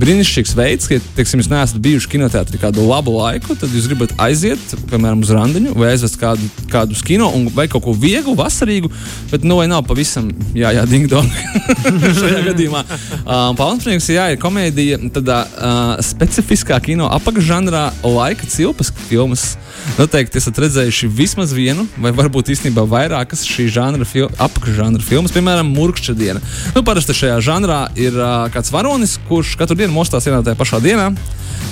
brīnišķīgs 0.00 0.54
veids, 0.56 0.88
ka, 0.88 0.98
teiksim, 1.16 1.42
jūs 1.42 1.50
neesat 1.50 1.80
bijuši 1.82 2.08
kinoteātrī 2.14 2.60
kādu 2.62 2.86
labu 2.88 3.12
laiku, 3.18 3.56
tad 3.58 3.72
jūs 3.74 3.88
gribat 3.90 4.14
aiziet, 4.22 4.62
piemēram, 4.90 5.24
uz 5.24 5.32
randiņu 5.36 5.74
vai 5.76 5.90
aizvest 5.92 6.16
kādu, 6.20 6.48
kādu 6.72 6.96
uz 6.96 7.02
kino 7.06 7.28
un 7.36 7.48
vai 7.54 7.66
kaut 7.70 7.84
ko 7.84 7.94
vieglu, 7.96 8.36
vasarīgu, 8.38 8.90
bet 9.32 9.44
nu 9.44 9.58
vai 9.60 9.66
nav 9.70 9.84
pavisam, 9.88 10.30
jā, 10.56 10.72
jā, 10.76 10.86
ding 10.88 11.10
dong 11.10 11.28
šajā 12.20 12.44
gadījumā. 12.48 12.84
Um, 13.20 13.58
Palmsprings, 13.58 14.08
jā, 14.14 14.30
ir 14.32 14.40
komēdija 14.40 15.00
tādā 15.18 15.42
uh, 15.44 15.92
specifiskā 16.04 16.80
kino 16.84 17.10
apakšžanrā 17.20 17.90
laika 18.06 18.48
cilpas 18.48 18.94
filmas. 19.08 19.52
Noteikti 19.98 20.38
esat 20.40 20.58
redzējuši 20.62 21.08
vismaz 21.12 21.52
vienu, 21.56 21.86
vai 22.00 22.12
varbūt 22.16 22.52
īstenībā 22.54 22.84
vairākas 22.88 23.42
šī 23.48 23.66
žanra 23.74 24.06
fil 24.08 24.28
apakšžanra 24.40 25.02
filmas, 25.04 25.34
piemēram, 25.34 25.72
Mūrkšķa 25.76 26.14
diena. 26.16 26.42
Nu, 26.76 26.84
parasti 26.86 27.16
šajā 27.16 27.40
žanrā 27.44 27.80
ir 28.00 28.16
uh, 28.16 28.46
kāds 28.54 28.72
varonis, 28.74 29.18
kurš 29.28 29.56
katru 29.60 29.78
dienu 29.80 29.94
mostās 29.94 30.28
vienā 30.28 30.42
tajā 30.46 30.58
pašā 30.60 30.80
dienā. 30.84 31.10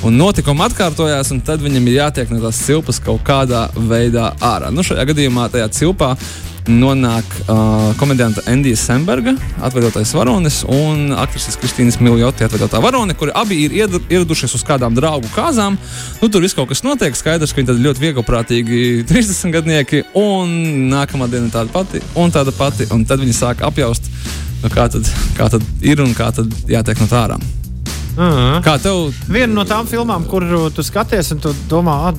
Un 0.07 0.19
notikumi 0.19 0.63
atkārtojās, 0.69 1.33
un 1.35 1.41
tad 1.43 1.63
viņam 1.65 1.89
ir 1.89 1.97
jātiek 1.99 2.31
no 2.31 2.43
tās 2.43 2.61
cilpas 2.67 3.01
kaut 3.03 3.25
kādā 3.27 3.67
veidā 3.75 4.31
ārā. 4.45 4.71
Nu, 4.75 4.85
šajā 4.87 5.09
gadījumā 5.11 5.49
tajā 5.55 5.71
cilpā 5.81 6.13
nonāk 6.69 7.27
uh, 7.47 7.91
komedianta 7.99 8.45
Endija 8.51 8.77
Semberga, 8.79 9.35
atvedotais 9.65 10.13
varonis, 10.15 10.61
un 10.69 11.15
aktrises 11.17 11.59
Kristīnas 11.61 11.99
Miljoti, 12.05 12.47
atvedotā 12.47 12.81
varone, 12.85 13.17
kuri 13.19 13.35
abi 13.37 13.61
ir 13.67 13.77
ieradušies 13.99 14.55
uz 14.59 14.65
kādām 14.69 14.97
draugu 14.97 15.31
kāzām. 15.35 15.79
Nu, 16.23 16.31
tur 16.31 16.45
viss 16.45 16.57
kaut 16.57 16.71
kas 16.73 16.85
notiek, 16.87 17.17
skaidrs, 17.19 17.55
ka 17.55 17.63
viņi 17.63 17.75
ir 17.75 17.85
ļoti 17.89 18.05
vieglprātīgi 18.07 18.83
30 19.09 19.53
gadnieki, 19.59 20.05
un 20.19 20.57
nākamā 20.93 21.31
diena 21.33 21.53
tāda 21.53 21.73
pati, 21.75 22.03
un 22.19 22.35
tāda 22.35 22.55
pati, 22.57 22.89
un 22.95 23.07
tad 23.09 23.25
viņi 23.25 23.37
sāk 23.37 23.65
apjaust, 23.67 24.11
nu, 24.63 24.73
kā, 24.73 24.91
tad, 24.93 25.09
kā 25.39 25.51
tad 25.57 25.65
ir 25.81 26.05
un 26.05 26.15
kā 26.17 26.33
tad 26.37 26.53
jātiek 26.71 27.01
no 27.03 27.11
tā 27.11 27.25
ārā. 27.27 27.41
Uh 28.19 28.25
-huh. 28.25 28.63
Kā 28.65 28.79
tev? 28.83 29.15
Viena 29.31 29.53
no 29.55 29.65
tām 29.65 29.87
filmām, 29.87 30.25
kur 30.27 30.43
tu 30.75 30.83
skaties, 30.83 31.31
un 31.33 31.39
tu 31.39 31.55
domā, 31.71 32.15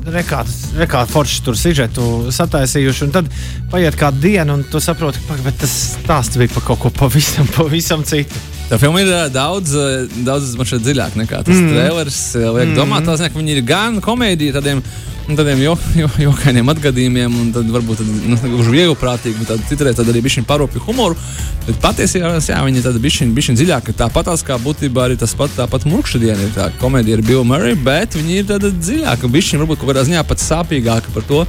rekā 0.79 1.06
forši 1.06 1.41
tur 1.44 1.58
sižetu 1.58 2.32
sataisījuši, 2.32 3.03
un 3.03 3.12
tad 3.12 3.25
paiet 3.72 3.96
kāda 3.96 4.20
diena, 4.20 4.53
un 4.53 4.63
tu 4.63 4.79
saproti, 4.79 5.20
ka 5.27 5.51
tas 5.51 5.98
stāsts 6.03 6.38
bija 6.38 6.53
par 6.53 6.63
kaut 6.63 6.79
ko 6.79 6.89
pavisam, 6.89 7.48
pavisam 7.58 8.03
citu. 8.03 8.36
Tā 8.70 8.77
filma 8.77 9.01
ir 9.01 9.29
daudz, 9.34 9.74
daudz 10.24 10.56
dziļāk 10.56 11.15
nekā 11.15 11.44
tas 11.44 11.56
mm. 11.56 11.70
trailers 11.74 12.36
liek 12.36 12.70
mm. 12.70 12.75
domāt. 12.77 13.06
Tās, 13.06 13.20
ne, 13.20 13.29
viņi 13.36 13.58
ir 13.58 13.62
gan 13.65 14.01
komēdija, 14.01 14.53
tādiem 14.53 14.84
tādiem 15.38 15.62
jo, 15.63 15.75
jo, 16.01 16.09
jokainiem 16.25 16.71
atgadījumiem, 16.74 17.38
un 17.41 17.51
tad 17.55 17.69
varbūt 17.74 18.01
tad, 18.01 18.09
nu, 18.31 18.39
gluži 18.43 18.74
vieglprātīgi, 18.74 19.38
bet 19.41 19.51
tad, 19.53 19.63
citreiz 19.69 20.00
tad 20.00 20.09
arī 20.09 20.24
bija 20.25 20.45
parūpju 20.50 20.83
humoru. 20.88 21.17
Bet 21.67 21.77
patiesībā 21.83 22.31
jā, 22.41 22.59
viņi 22.65 22.81
ir 22.81 23.33
bišķiņ 23.36 23.59
dziļāki. 23.59 23.93
Tāpat 24.00 24.31
kā 24.48 24.57
būtībā 24.63 25.05
arī 25.05 25.19
tas 25.19 25.36
pat, 25.38 25.51
tāpat 25.57 25.86
murkšķidiena 25.89 26.48
ir 26.48 26.55
tā 26.55 26.69
komēdija 26.81 27.19
ar 27.19 27.25
Bill 27.27 27.45
Murray, 27.45 27.77
bet 27.77 28.17
viņi 28.17 28.39
ir 28.41 28.48
tāda 28.50 28.71
dziļāka, 28.74 29.29
bišķiņ 29.36 29.62
varbūt 29.62 29.81
kaut 29.81 29.91
kādā 29.91 30.05
ziņā 30.07 30.24
pat 30.29 30.41
sāpīgāka 30.41 31.13
par 31.13 31.27
to, 31.29 31.43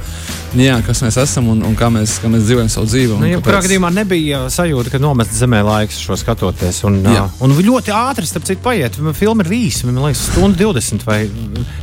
jā, 0.59 0.77
kas 0.85 1.01
mēs 1.05 1.17
esam 1.21 1.49
un, 1.53 1.63
un 1.65 1.77
kā, 1.79 1.89
mēs, 1.93 2.17
kā 2.21 2.29
mēs 2.31 2.45
dzīvojam 2.45 2.69
savu 2.71 2.89
dzīvi. 2.89 3.17
Nu, 3.21 3.29
Jebkurā 3.31 3.61
gadījumā 3.65 3.91
nebija 3.95 4.43
sajūta, 4.53 4.93
ka 4.93 5.01
nomest 5.01 5.33
zemē 5.37 5.61
laiks 5.65 6.01
šo 6.03 6.17
skatoties. 6.19 6.83
Un, 6.89 6.99
jā. 7.05 7.25
uh, 7.25 7.41
un 7.45 7.55
ļoti 7.55 7.93
ātri, 7.95 8.27
starp 8.29 8.45
citu, 8.49 8.61
paiet. 8.65 8.99
Filma 9.17 9.45
ir 9.47 9.55
īsa, 9.61 9.87
man 9.87 10.01
liekas, 10.05 10.25
stunda 10.31 10.59
20 10.59 11.07
vai 11.07 11.21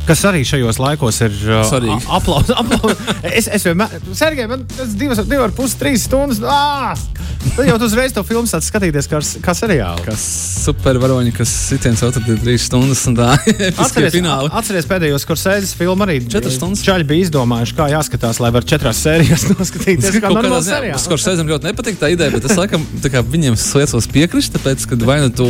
kas 0.07 0.23
arī 0.29 0.45
šajos 0.47 0.79
laikos 0.81 1.21
ir 1.25 1.35
uh, 1.49 1.63
aplausos. 1.97 2.55
Aplaus. 2.59 2.97
es, 3.23 3.49
es 3.59 3.65
vienmēr, 3.67 3.99
Sergei, 4.17 4.47
man 4.49 4.65
tas 4.69 4.93
divas, 4.99 5.21
divas 5.25 5.49
ar 5.49 5.55
pus, 5.57 5.75
trīs 5.79 6.05
stundas. 6.09 6.41
Ah! 6.43 6.97
Tad 7.39 7.67
jau 7.69 7.77
uzreiz 7.85 8.11
to 8.11 8.21
filmu 8.27 8.49
sāc 8.51 8.65
skatīties 8.67 9.07
kā, 9.07 9.19
kā 9.43 9.53
seriālu. 9.55 10.03
Kas 10.03 10.23
supervaroņi, 10.65 11.31
kas 11.37 11.51
sitiens 11.69 12.01
otru 12.03 12.35
trīs 12.41 12.65
stundas 12.67 13.05
un 13.07 13.15
tā. 13.15 13.29
atceries, 13.83 14.17
atceries 14.49 14.89
pēdējos, 14.89 15.25
kur 15.27 15.39
sēdes 15.39 15.71
filmu 15.79 16.03
arī. 16.07 16.19
Četras 16.31 16.57
stundas. 16.59 16.83
Čaļi 16.83 17.07
bija 17.07 17.27
izdomājuši, 17.29 17.77
kā 17.79 17.87
jāskatās, 17.93 18.41
lai 18.43 18.51
var 18.55 18.67
četrās 18.67 18.99
sērijās 19.05 19.47
noskatīties. 19.53 20.19
Kā 20.19 20.33
normāli 20.35 20.67
seriāls. 20.67 21.07
Skorseizem 21.07 21.47
ļoti 21.49 21.71
nepatīk 21.71 22.01
tā 22.01 22.11
ideja, 22.15 22.35
bet 22.35 22.49
es 22.49 22.59
laikam 22.59 22.83
viņiem 23.31 23.55
sliecos 23.59 24.09
piekrist, 24.11 24.57
tāpēc, 24.57 24.89
ka 24.91 24.99
vai 25.07 25.21
nu 25.23 25.31
tu 25.31 25.47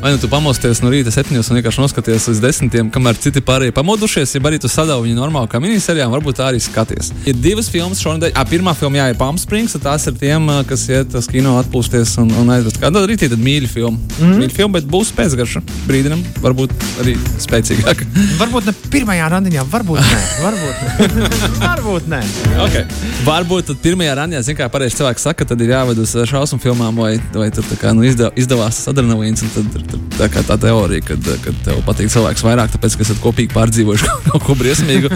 Vai 0.00 0.12
nu 0.12 0.18
tu 0.18 0.28
pamosties 0.30 0.78
no 0.78 0.92
rīta 0.92 1.10
septiņos 1.10 1.48
un 1.50 1.56
vienkārši 1.58 1.82
noskaties 1.82 2.28
līdz 2.30 2.40
desmitiem, 2.42 2.90
kamēr 2.94 3.16
citi 3.18 3.40
pārējie 3.42 3.72
pamodušies, 3.74 4.36
ja 4.36 4.40
arī 4.46 4.60
tu 4.62 4.68
sadauji 4.70 5.08
viņu 5.08 5.18
normāli 5.18 5.50
kā 5.50 5.58
miniserijām, 5.58 6.12
varbūt 6.14 6.38
tā 6.38 6.44
arī 6.52 6.60
skaties. 6.62 7.10
Ir 7.26 7.34
divas 7.42 7.66
filmas 7.72 7.98
šonadēļ. 8.04 8.30
Ah, 8.38 8.46
pirmā 8.46 8.76
filma 8.78 9.00
jā, 9.00 9.08
ir 9.10 9.18
Palm 9.18 9.40
Springs, 9.42 9.74
tās 9.82 10.06
ir 10.06 10.14
tiem, 10.20 10.46
kas 10.70 10.84
iet 10.86 11.16
uz 11.18 11.26
kino 11.26 11.56
atpūsties 11.58 12.12
un, 12.22 12.30
un 12.38 12.52
aizvest. 12.54 12.78
Kāda 12.78 13.02
arī 13.02 13.16
tāda 13.18 13.40
mīļa 13.42 13.72
filma. 13.72 13.98
Mm 13.98 14.20
-hmm. 14.20 14.38
Mīļa 14.44 14.54
filma, 14.60 14.76
bet 14.78 14.86
būs 14.92 15.10
pēcgarša 15.18 15.64
brīdim, 15.88 16.22
varbūt 16.46 16.76
arī 17.02 17.16
spēcīgāka. 17.42 18.06
varbūt 18.44 18.70
ne 18.70 18.76
pirmajā 18.94 19.26
randiņā, 19.34 19.66
varbūt 19.74 19.98
nē. 19.98 20.22
Varbūt 20.46 20.86
nē. 20.86 21.28
varbūt 21.66 22.08
nē. 22.14 22.22
Okay. 22.68 22.86
Varbūt 23.26 23.72
tad 23.72 23.82
pirmajā 23.82 24.14
randiņā, 24.22 24.46
zin 24.46 24.60
kā 24.62 24.70
pareizi 24.70 25.02
cilvēks 25.02 25.26
saka, 25.26 25.44
tad 25.44 25.66
ir 25.66 25.74
jāved 25.74 25.98
uz 25.98 26.14
šausmu 26.30 26.62
filmām 26.62 27.02
vai, 27.02 27.16
vai 27.34 27.50
tad, 27.50 27.66
kā, 27.82 27.90
nu, 27.98 28.06
izdev, 28.06 28.30
izdevās 28.38 28.84
adrenalīns 28.94 29.42
un 29.42 29.54
tad 29.58 29.87
tā, 29.92 30.42
tā 30.46 30.56
teorija, 30.60 31.04
kad, 31.10 31.30
kad 31.44 31.62
tev 31.66 31.80
patīk 31.86 32.10
cilvēks 32.12 32.44
vairāk, 32.46 32.72
tāpēc, 32.74 32.96
ka 32.98 33.06
esat 33.06 33.22
kopīgi 33.22 33.54
pārdzīvojuši 33.54 34.10
kaut 34.28 34.44
ko 34.46 34.56
briesmīgu. 34.58 35.12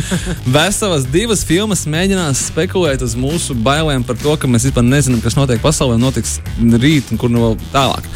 Veselas 0.54 1.06
divas 1.12 1.44
filmas 1.48 1.84
mēģinās 1.90 2.46
spekulēt 2.52 3.04
uz 3.06 3.16
mūsu 3.18 3.56
bailēm 3.58 4.06
par 4.06 4.20
to, 4.22 4.36
ka 4.36 4.50
mēs 4.50 4.68
vispār 4.68 4.86
nezinām, 4.86 5.22
kas 5.24 5.38
notiek 5.38 5.62
pasaulē, 5.64 5.98
notiks 6.00 6.38
rīt 6.58 7.12
un 7.12 7.20
kur 7.20 7.32
nu 7.32 7.46
vēl 7.46 7.60
tālāk. 7.74 8.08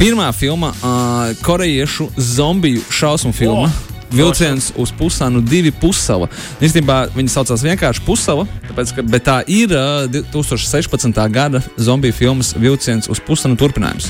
Pirmā 0.00 0.30
filma 0.36 0.72
uh,- 0.76 1.34
korejiešu 1.46 2.10
zombiju 2.16 2.84
šausmu 2.90 3.34
filma. 3.36 3.68
Oh 3.70 3.85
vilciens 4.12 4.70
uz 4.78 4.92
pusēnu, 4.96 5.42
divi 5.46 5.72
pussala. 5.74 6.28
Īstenībā 6.62 6.98
viņi 7.14 7.32
saucās 7.32 7.64
vienkārši 7.66 8.04
pussala, 8.06 8.46
tāpēc, 8.68 8.92
ka, 8.96 9.04
bet 9.06 9.26
tā 9.26 9.36
ir 9.50 9.72
uh, 9.74 10.06
2016. 10.12 11.20
gada 11.32 11.62
zombiju 11.76 12.16
filmas 12.16 12.52
vilciens 12.58 13.10
uz 13.12 13.20
pusēnu 13.26 13.58
turpinājums. 13.60 14.08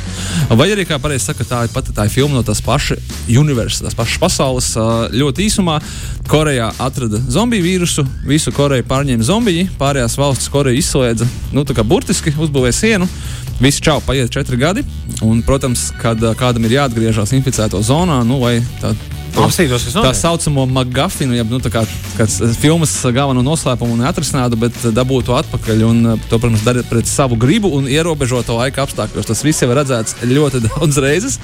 Vai 0.52 0.68
arī, 0.74 0.86
kā 0.88 1.00
pareizi 1.02 1.30
saka, 1.30 1.46
tā 1.48 1.64
ir 1.66 1.72
pati 1.74 1.94
tā 1.96 2.06
ir 2.06 2.14
filma 2.14 2.38
no 2.38 2.44
tās 2.46 2.62
pašas 2.64 3.00
universas, 3.30 3.84
tās 3.86 3.98
pašas 3.98 4.20
pasaules. 4.22 4.70
Uh, 4.76 5.06
ļoti 5.16 5.48
īsumā 5.48 5.80
Korejā 6.26 6.72
atrada 6.82 7.20
zombiju 7.30 7.64
vīrusu, 7.66 8.06
visu 8.26 8.52
Koreju 8.54 8.86
pārņēma 8.88 9.26
zombiji, 9.26 9.68
pārējās 9.80 10.18
valstis 10.18 10.50
Koreja 10.52 10.80
izslēdza, 10.80 11.28
nu 11.54 11.64
tā 11.66 11.76
kā 11.76 11.86
burtiski 11.86 12.34
uzbūvēja 12.34 12.80
sienu. 12.80 13.10
Visi 13.56 13.80
čau, 13.80 14.02
paiet 14.04 14.28
četri 14.34 14.58
gadi, 14.60 14.82
un, 15.24 15.38
protams, 15.46 15.88
kad 15.96 16.20
kādam 16.36 16.66
ir 16.68 16.74
jāatgriežas 16.76 17.32
inficēto 17.38 17.80
zonā, 17.80 18.18
nu, 18.28 18.36
vai 18.42 18.58
tā 18.82 18.90
Apstītos, 19.36 19.84
tā 19.92 20.12
saucamo 20.16 20.64
magafinu, 20.70 21.34
jeb 21.36 21.50
nu, 21.52 21.60
kā, 21.72 21.82
kāds 22.16 22.38
filmas 22.60 22.94
galveno 23.14 23.42
noslēpumu 23.44 23.98
neatrisinātu, 24.00 24.58
bet 24.60 24.78
dabūtu 24.96 25.36
atpakaļ. 25.36 25.82
Un, 25.86 26.02
to, 26.30 26.38
protams, 26.40 26.64
darīt 26.66 26.88
pret 26.90 27.10
savu 27.10 27.38
gribu 27.40 27.70
un 27.76 27.88
ierobežoto 27.90 28.56
laika 28.56 28.86
apstākļos. 28.86 29.28
Tas 29.28 29.44
viss 29.44 29.62
jau 29.62 29.70
ir 29.72 29.80
redzēts 29.80 30.16
ļoti 30.24 30.62
daudz 30.68 31.00
reizes. 31.04 31.40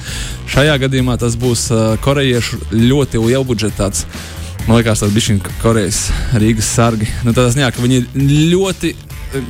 Šajā 0.53 0.79
gadījumā 0.87 1.19
tas 1.21 1.37
būs 1.41 1.69
korejiešu 2.05 2.63
ļoti 2.73 3.23
liela 3.27 3.45
budžetāts. 3.49 4.07
Man 4.69 4.79
liekas, 4.79 5.03
tas 5.03 5.11
bija 5.11 5.55
Korejas 5.63 6.05
Rīgas 6.39 6.69
sargi. 6.71 7.09
Nu, 7.27 7.35
tā 7.35 7.49
ziņā, 7.51 7.73
ka 7.75 7.83
viņi 7.83 8.05
ļoti 8.53 8.93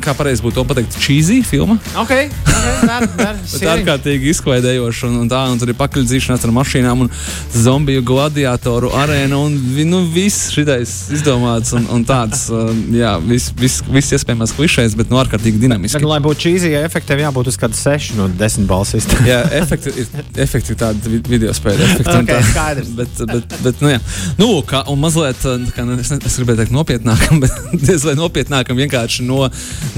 kā 0.02 0.14
pareizi 0.16 0.44
būtu 0.44 0.60
to 0.60 0.66
pateikt, 0.68 0.98
cheesy 1.02 1.40
filma. 1.46 1.78
Okay, 2.02 2.28
okay, 2.28 2.52
Bet 3.52 3.66
ārkārtīgi 3.72 4.30
izklaidējoša 4.32 5.08
un, 5.08 5.20
un 5.24 5.30
tā, 5.30 5.42
un 5.52 5.60
tur 5.60 5.72
ir 5.72 5.78
pakaļdzīšanās 5.78 6.46
ar 6.46 6.54
mašīnām 6.54 7.04
un 7.04 7.10
zombiju 7.54 8.04
gladiatoru 8.06 8.92
arēnu 9.02 9.40
un 9.46 9.56
nu, 9.88 10.02
viss 10.12 10.50
šitais 10.54 10.94
izdomāts 11.14 11.74
un, 11.76 11.86
un 11.92 12.04
tāds, 12.06 12.46
jā, 12.94 13.14
viss 13.26 13.52
vis, 13.58 13.78
vis 13.88 14.12
iespējamās 14.16 14.54
klišejas, 14.56 14.96
bet 14.98 15.10
nu 15.12 15.18
ārkārtīgi 15.22 15.60
dinamiski. 15.62 16.00
Bet, 16.00 16.08
lai 16.08 16.20
būtu 16.24 16.46
cheesy, 16.46 16.72
ja 16.74 16.82
efektiem 16.86 17.22
jābūt 17.24 17.52
uz 17.52 17.58
kāda 17.60 17.78
6 17.78 18.16
no 18.18 18.28
10 18.40 18.68
balsīs. 18.70 19.08
jā, 19.28 19.40
efekti 19.58 19.92
ir, 20.02 20.10
efekti 20.44 20.74
ir 20.74 20.80
tādi 20.82 21.20
video 21.28 21.54
spēļu 21.56 21.86
efekti. 21.88 22.16
okay, 22.22 22.28
tā. 22.30 22.40
skaidrs. 22.50 22.92
Bet, 22.98 23.22
bet, 23.30 23.56
bet, 23.64 23.82
nu, 23.84 23.92
jā. 23.92 24.00
Nu, 24.38 24.50
kā, 24.68 24.84
un 24.92 25.00
mazliet, 25.02 25.42
kā, 25.76 25.86
es, 25.98 26.12
es 26.18 26.38
gribēju 26.40 26.62
teikt 26.62 26.74
nopietnākam, 26.74 27.40
bet 27.44 27.74
diez 27.74 28.06
vai 28.08 28.16
nopietnākam 28.18 28.78
vienkārši 28.82 29.26
no 29.28 29.46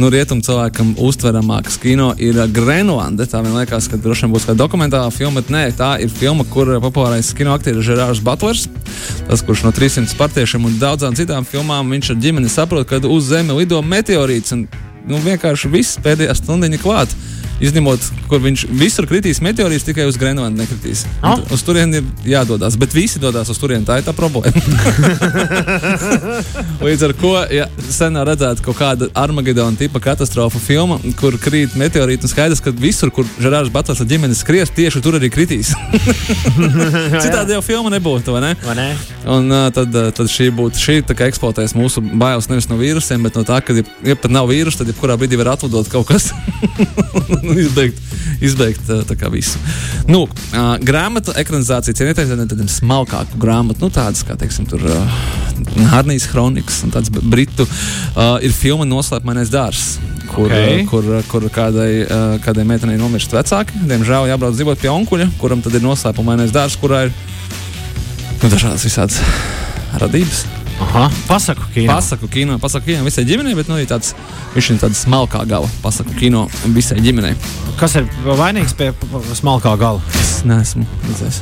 nu, 0.00 0.11
rietumu 0.12 0.45
cilvēkam 0.45 0.95
uztveramāks 1.00 1.78
kino 1.83 2.12
ir 2.19 2.38
Grenlande. 2.54 3.26
Tā 3.31 3.43
man 3.45 3.57
liekas, 3.59 3.88
ka 3.90 3.99
droši 4.00 4.26
vien 4.26 4.35
būs 4.35 4.47
kāda 4.49 4.62
dokumentāla 4.64 5.12
filma, 5.14 5.43
bet 5.43 5.52
nē, 5.54 5.64
tā 5.78 5.90
ir 6.04 6.12
filma, 6.12 6.47
kur 6.50 6.73
populārais 6.85 7.33
kino 7.37 7.54
aktieris 7.54 7.83
ir 7.83 7.90
Žerārs 7.93 8.23
Butlers. 8.25 8.66
Tas, 9.28 9.45
kurš 9.45 9.66
no 9.66 9.75
300 9.75 10.16
partiešiem 10.19 10.66
un 10.69 10.81
daudzām 10.81 11.16
citām 11.19 11.47
filmām 11.49 11.93
viņš 11.95 12.14
ar 12.14 12.21
ģimeni 12.25 12.52
saprot, 12.52 12.88
ka 12.88 13.02
uz 13.04 13.31
Zemi 13.31 13.57
lido 13.59 13.83
meteorīts 13.83 14.57
un 14.57 14.66
nu, 15.09 15.21
vienkārši 15.25 15.71
viss 15.73 16.00
pēdējā 16.04 16.37
stundiņa 16.40 16.81
klāta. 16.83 17.25
Izņemot, 17.62 18.06
kur 18.30 18.42
viņš 18.42 18.66
visur 18.75 19.06
kritīs 19.08 19.40
meteorīts, 19.44 19.87
tikai 19.87 20.08
uz 20.08 20.18
Grenlandu 20.20 20.62
nekritīs. 20.62 21.04
Oh. 21.23 21.38
Uz 21.54 21.62
turieni 21.66 22.00
ir 22.00 22.28
jādodas, 22.34 22.76
bet 22.80 22.94
visi 22.96 23.23
dodas 23.23 23.50
uz 23.52 23.61
turieni. 23.61 23.87
Tā 23.87 24.00
ir 24.00 24.06
tā 24.06 24.14
problēma. 24.16 24.52
Līdz 26.87 27.06
ar 27.08 27.16
to, 27.20 27.32
ja 27.54 27.68
sen 27.88 28.18
redzēta 28.26 28.64
kaut 28.64 28.78
kāda 28.80 29.11
Armagedona 29.18 29.78
tipa 29.78 30.02
katastrofa 30.02 30.61
filma, 30.62 30.99
kur 31.20 31.38
krīt 31.40 31.78
meteorīti, 31.78 32.26
un 32.26 32.34
skaidrs, 32.34 32.62
ka 32.64 32.75
visur, 32.75 33.12
kur 33.14 33.28
Žerārs 33.38 33.73
Batlers 33.75 34.02
ar 34.02 34.11
ģimeni 34.11 34.38
skries, 34.38 34.75
tieši 34.75 35.04
tur 35.04 35.20
arī 35.20 35.30
kritīs. 35.32 35.75
Citādi 37.25 37.54
jau 37.56 37.64
filma 37.64 37.92
nebūtu, 37.94 38.34
vai 38.34 38.49
ne? 38.49 38.56
Vai 38.66 38.80
ne? 38.80 38.88
Un 39.25 39.50
uh, 39.50 39.71
tad, 39.73 39.95
uh, 39.97 40.11
tad 40.12 40.28
šī 40.28 40.50
būtu 40.54 40.81
šī 40.81 40.97
eksploatēs 41.26 41.73
mūsu 41.78 42.02
bailes 42.21 42.49
nevis 42.50 42.69
no 42.69 42.76
vīrusiem, 42.81 43.25
bet 43.25 43.38
no 43.38 43.45
tā, 43.49 43.61
ka, 43.64 43.76
ja, 43.76 43.85
ja 44.04 44.16
pat 44.21 44.33
nav 44.35 44.50
vīrusu, 44.50 44.83
tad 44.83 44.90
jebkurā 44.93 45.16
brīdī 45.21 45.38
var 45.40 45.54
atlidot 45.54 45.88
kaut 45.93 46.11
kas. 46.11 46.31
nu, 47.47 47.57
izbeigt, 47.57 48.00
izbeigt 48.45 48.90
kā, 49.16 49.31
visu. 49.33 49.61
Nu, 50.11 50.25
uh, 50.28 50.75
grāmatu 50.85 51.33
ekranizācija 51.40 51.97
cienīties 51.97 52.35
tādiem 52.35 52.69
smalkāku 52.69 53.40
grāmatu, 53.40 53.87
nu, 53.87 53.95
tādas 53.95 54.25
kā, 54.26 54.37
teiksim, 54.40 54.69
tur 54.69 54.85
uh, 54.85 55.21
Harnijas 55.93 56.28
kronikas 56.28 56.83
un 56.85 56.93
tāds 56.93 57.12
britu 57.14 57.64
uh, 57.64 58.37
ir 58.45 58.52
filma 58.52 58.85
Noslēpmainais 58.88 59.52
dārzs. 59.52 59.97
Kur, 60.35 60.49
okay. 60.49 60.83
uh, 60.83 60.88
kur, 60.90 61.07
kur 61.31 61.45
kādai, 61.52 61.90
uh, 62.04 62.37
kādai 62.45 62.64
meitenei 62.66 62.97
nomirst 62.99 63.33
vecāki. 63.33 63.85
Diemžēl 63.88 64.28
jābrauc 64.33 64.57
dzīvot 64.57 64.81
pie 64.83 64.90
onkuļa, 64.90 65.28
kuram 65.38 65.62
tad 65.64 65.76
ir 65.76 65.85
noslēpumainais 65.85 66.52
dārzs, 66.54 66.81
kurā 66.81 67.07
ir 67.07 67.14
nu, 68.45 68.53
dažādas 68.53 68.85
visādas 68.85 69.23
radības. 69.97 70.45
Aha, 70.85 71.07
pasaku 71.29 71.63
kino. 71.73 71.95
Pasaku 71.95 72.29
kino, 72.29 72.59
pasaku 72.61 72.91
kino 72.91 73.05
visai 73.07 73.23
ģimenei, 73.25 73.55
bet 73.57 73.71
nu, 73.71 73.79
tāds, 73.89 74.11
viņš 74.57 74.71
ir 74.75 74.81
tāds 74.83 75.05
smalkā 75.07 75.45
gala. 75.49 75.71
Pasaku 75.85 76.13
kino 76.19 76.43
visai 76.75 76.99
ģimenei. 77.01 77.33
Kas 77.81 77.95
ir 77.97 78.09
vainīgs 78.27 78.75
pie 78.77 78.91
smalkā 79.39 79.73
gala? 79.81 80.03
Es 80.21 80.43
neesmu 80.45 80.85
redzējis. 81.07 81.41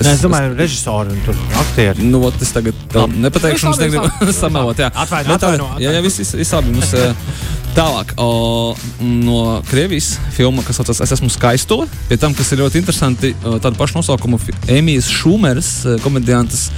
Es, 0.00 0.08
es 0.14 0.22
domāju, 0.24 0.54
režisori 0.56 1.12
un 1.12 1.20
tur 1.26 1.42
aktieri. 1.60 2.06
Nu, 2.08 2.22
ot, 2.30 2.38
es 2.40 2.54
tagad 2.54 2.78
nepateikšu, 3.12 3.68
jums 3.68 3.82
negribu 3.82 4.32
samelot. 4.32 4.80
Jā, 4.80 4.88
atvaino, 4.94 5.36
atvaino, 5.36 5.68
atvaino. 5.68 5.68
Jā, 5.82 5.92
jā, 5.98 6.04
viss, 6.06 6.34
viss 6.38 6.56
abi 6.56 6.72
mums. 6.78 6.94
Tālāk, 7.74 8.12
o, 8.22 8.74
no 9.02 9.38
Krievijas 9.66 10.12
filma, 10.36 10.62
kas 10.62 10.78
saucas 10.78 11.00
Es 11.02 11.10
esmu 11.16 11.26
skaistula. 11.32 11.88
Pie 12.06 12.14
tam, 12.22 12.30
kas 12.38 12.52
ir 12.54 12.60
ļoti 12.62 12.78
interesanti, 12.78 13.32
tādu 13.42 13.74
pašu 13.80 13.98
nosaukumu 13.98 14.38
Emīļas 14.70 15.08
Šumeras, 15.10 15.70
komediantes, 16.04 16.68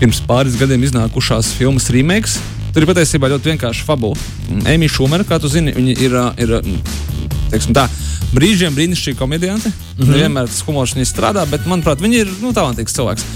pirms 0.00 0.18
pāris 0.26 0.58
gadiem 0.58 0.82
iznākušās 0.88 1.52
filmas 1.54 1.86
remakes. 1.94 2.40
Tur 2.74 2.82
ir 2.82 2.90
patiesībā 2.90 3.30
ļoti 3.30 3.52
vienkārša 3.52 3.86
fabula. 3.86 4.18
Emīļa 4.74 4.96
Šumera, 4.96 5.28
kā 5.28 5.38
tu 5.38 5.50
zini, 5.50 5.70
ir, 5.94 6.18
ir 6.42 6.56
teiksim, 7.54 7.74
tā, 7.76 7.86
brīžiem 8.34 8.74
brīnišķīga 8.74 9.22
komediante. 9.22 9.70
Mm 9.70 10.02
-hmm. 10.02 10.18
Vienmēr 10.18 10.50
tas 10.50 10.64
humors 10.66 10.98
viņai 10.98 11.12
strādā, 11.14 11.46
bet, 11.46 11.66
manuprāt, 11.70 12.02
viņa 12.02 12.24
ir 12.24 12.38
nu, 12.42 12.50
talantīgs 12.50 12.98
cilvēks. 12.98 13.26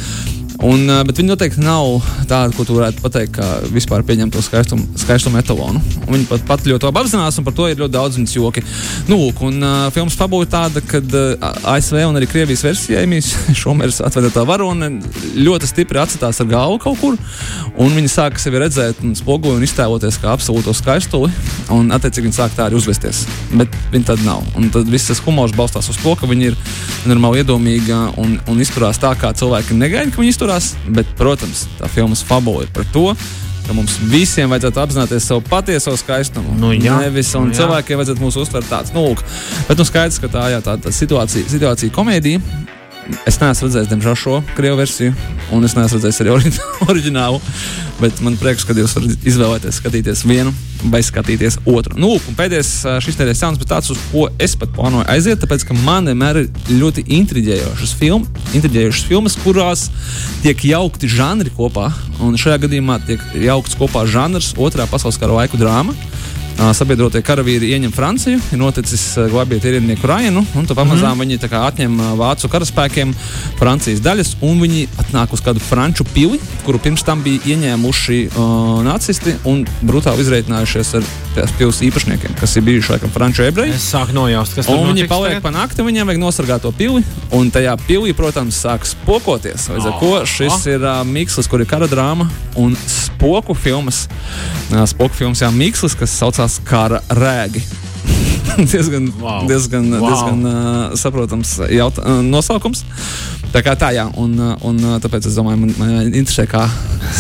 Un, 0.63 0.87
bet 1.07 1.19
viņi 1.19 1.33
noteikti 1.33 1.63
nav 1.65 2.05
tādi, 2.31 2.55
ko 2.55 2.65
tu 2.67 2.77
varētu 2.77 3.03
pateikt, 3.03 3.33
kā 3.35 3.47
vispār 3.75 4.05
pieņemto 4.07 4.39
skaistumu, 4.45 4.87
skaistumu 5.01 5.41
etalonu. 5.41 5.81
Un 6.05 6.15
viņi 6.15 6.29
pat, 6.31 6.45
pat 6.47 6.69
ļoti 6.69 6.87
labi 6.87 7.01
apzinās, 7.03 7.39
un 7.41 7.47
par 7.47 7.57
to 7.57 7.67
ir 7.69 7.81
ļoti 7.81 7.95
daudz 7.95 8.19
viņas 8.21 8.35
joki. 8.37 8.63
Nu, 9.09 9.19
lūk, 9.19 9.43
un 9.45 9.59
uh, 9.59 9.89
filmas 9.95 10.15
fabula 10.19 10.47
tāda, 10.51 10.83
ka 10.87 11.01
uh, 11.03 11.49
ASV 11.75 11.99
un 12.07 12.21
arī 12.21 12.29
Krievijas 12.31 12.63
versijā 12.65 13.03
Emīls 13.03 13.33
Šomers 13.61 13.99
atvedētā 14.07 14.45
varone 14.47 14.93
ļoti 15.35 15.71
stipri 15.73 16.01
atcitās 16.01 16.39
ar 16.45 16.51
galvu 16.53 16.79
kaut 16.87 17.01
kur, 17.03 17.19
un 17.81 17.99
viņi 17.99 18.13
sāka 18.15 18.43
sevi 18.43 18.63
redzēt 18.63 19.03
un 19.03 19.17
spoguļu 19.19 19.59
un 19.59 19.67
iztēloties 19.67 20.21
kā 20.23 20.33
absolūto 20.37 20.75
skaistuli, 20.77 21.33
un 21.75 21.91
attiecīgi 21.95 22.29
viņi 22.29 22.39
sāk 22.39 22.55
tā 22.55 22.69
arī 22.69 22.79
uzvesties. 22.79 23.25
Bet 23.59 23.75
viņi 23.91 24.09
tad 24.13 24.23
nav. 24.27 24.47
Un 24.55 24.71
tad 24.75 24.87
viss 24.91 25.11
tas 25.11 25.23
humors 25.27 25.55
balstās 25.57 25.91
uz 25.91 25.99
to, 25.99 26.15
ka 26.21 26.31
viņi 26.31 26.53
ir 26.53 26.59
normāli 27.11 27.43
iedomīgi 27.43 27.99
un, 28.23 28.39
un 28.49 28.63
izturās 28.63 29.03
tā, 29.03 29.13
kā 29.19 29.35
cilvēki 29.37 29.77
negaida, 29.77 30.15
ka 30.15 30.23
viņi 30.23 30.31
izturās. 30.31 30.44
Bet, 30.95 31.09
protams, 31.19 31.67
tā 31.81 31.89
filmas 31.93 32.23
fabula 32.27 32.67
ir 32.67 32.71
par 32.75 32.87
to, 32.93 33.07
ka 33.65 33.73
mums 33.73 33.97
visiem 34.13 34.51
vajadzētu 34.53 34.81
apzināties 34.83 35.25
savu 35.31 35.41
patieso 35.49 35.95
skaistumu. 35.97 36.53
Nu, 36.61 36.73
jā. 36.77 36.99
Nevis, 37.01 37.33
un 37.39 37.49
Nu, 37.49 37.55
jā. 37.55 37.63
cilvēkiem 37.63 38.01
vajadzētu 38.01 38.25
mūs 38.25 38.37
uztvert 38.43 38.69
tāds, 38.69 38.93
nu, 38.93 39.07
lūk. 39.09 39.25
Bet, 39.69 39.79
nu, 39.81 39.87
skaidrs, 39.89 40.21
ka 40.21 40.29
tā, 40.29 40.49
jā, 40.53 40.61
tā, 40.65 40.77
tā 40.85 40.93
situācija, 40.93 41.49
situācija 41.49 41.95
komēdija. 41.97 42.43
Es 43.29 43.37
neesmu 43.37 43.69
redzējis, 43.69 43.89
diemžēl, 43.91 44.15
šo 44.17 44.39
krievu 44.57 44.79
versiju, 44.81 45.13
un 45.53 45.65
es 45.67 45.75
neesmu 45.77 45.99
redzējis 45.99 46.21
arī 46.25 46.31
ori- 46.33 46.53
oriģinālu. 46.91 47.41
Bet 48.01 48.19
man 48.25 48.35
prieks, 48.41 48.65
ka 48.67 48.75
jūs 48.75 48.97
varat 48.97 49.27
izvēlēties, 49.29 49.77
skatīties 49.79 50.25
vienu 50.27 50.51
vai 50.91 50.99
skatīties 51.05 51.61
otru. 51.71 51.95
Nu, 52.01 52.15
un 52.17 52.37
pēdējais 52.37 52.71
šis 53.05 53.19
nedēļas 53.21 53.43
jauns, 53.45 53.61
bet 53.61 53.71
tāds, 53.71 53.93
uz 53.95 54.01
ko 54.11 54.25
es 54.43 54.57
pat 54.59 54.73
plānoju 54.75 55.07
aiziet, 55.13 55.39
tāpēc, 55.45 55.67
ka 55.69 55.77
man 55.85 56.11
vienmēr 56.11 56.43
ir 56.43 56.75
ļoti 56.81 57.05
intriģējošas, 57.21 57.95
film, 58.01 58.27
intriģējošas 58.57 59.07
filmas, 59.09 59.39
kurās 59.45 59.87
tiek 60.43 60.67
jaukti 60.73 61.09
žanri 61.13 61.53
kopā. 61.55 61.91
Un 62.25 62.37
šajā 62.41 62.65
gadījumā 62.67 62.99
tiek 63.07 63.23
jaukts 63.45 63.79
kopā 63.79 64.05
žanrs, 64.11 64.53
otrā 64.61 64.89
pasaules 64.91 65.21
kara 65.21 65.39
laiku 65.43 65.61
drāma. 65.61 65.95
Sabiedrotie 66.55 67.23
karavīri 67.25 67.73
ieņem 67.75 67.93
Franciju, 67.95 68.39
ir 68.55 68.61
noticis 68.61 69.03
glābiet 69.31 69.65
ierindnieku 69.67 70.07
Rainu, 70.09 70.45
un 70.55 70.69
pamazām 70.71 71.19
mm 71.19 71.25
viņi 71.25 71.39
atņem 71.55 72.01
vācu 72.19 72.49
karaspēkiem 72.53 73.13
Francijas 73.59 74.03
daļas, 74.05 74.35
un 74.45 74.61
viņi 74.61 74.85
atnāk 75.01 75.33
uz 75.33 75.43
kādu 75.45 75.63
franču 75.63 76.05
pili, 76.15 76.41
kuru 76.67 76.79
pirms 76.83 77.05
tam 77.07 77.23
bija 77.25 77.55
ieņēmuši 77.55 78.19
uh, 78.27 78.83
nacisti 78.85 79.35
un 79.49 79.65
brutāli 79.83 80.25
izreitinājušies 80.25 80.95
ar 80.99 81.07
tās 81.35 81.55
pilas 81.59 81.81
īpašniekiem, 81.83 82.35
kas 82.39 82.55
ir 82.59 82.67
bijuši 82.67 82.95
laikam 82.95 83.13
franču 83.15 83.47
ebreji. 83.47 83.75
Es 83.75 83.87
sāku 83.91 84.15
nojaust, 84.15 84.55
kas 84.59 84.69
tur 84.69 84.79
Un 84.79 84.93
viņi 84.93 85.09
paliek 85.11 85.39
tagad. 85.39 85.47
pa 85.47 85.55
nakti, 85.55 85.87
viņiem 85.87 86.11
vajag 86.11 86.21
nosargāt 86.23 86.65
to 86.67 86.71
pili. 86.77 87.03
Un 87.35 87.51
tajā 87.55 87.75
pilī, 87.89 88.13
protams, 88.17 88.59
sākas 88.63 88.95
spokoties. 88.95 89.69
Līdz 89.73 89.89
ar 89.91 89.97
to 90.03 90.13
šis 90.31 90.69
ir 90.71 90.85
uh, 90.85 91.01
Mikls, 91.09 91.49
kur 91.51 91.65
ir 91.65 91.71
kara 91.71 91.89
drāma 91.91 92.29
un 92.61 92.77
spoku 92.87 93.57
filmas. 93.59 94.05
Uh, 94.71 94.85
spoku 94.91 95.17
filmas, 95.19 95.43
jā, 95.43 95.51
Mikls, 95.55 95.97
kas 95.99 96.15
saucās 96.15 96.44
Kara 96.65 97.01
rēgi. 97.09 97.63
diezgan, 98.73 99.09
Wow. 99.21 99.47
diezgan, 99.51 99.89
Wow. 99.91 100.09
diezgan 100.11 100.45
uh, 100.47 100.95
saprotams 100.99 101.57
jaut, 101.73 101.99
uh, 101.99 102.21
nosaukums. 102.23 102.85
Tā 103.55 103.63
kā 103.63 103.77
tā, 103.79 103.93
jā, 103.95 104.05
un, 104.19 104.35
un 104.67 104.79
tāpēc 105.03 105.29
es 105.31 105.37
domāju, 105.39 105.61
man, 105.63 105.75
man 105.79 105.93
interesē, 106.11 106.47
kā 106.51 106.65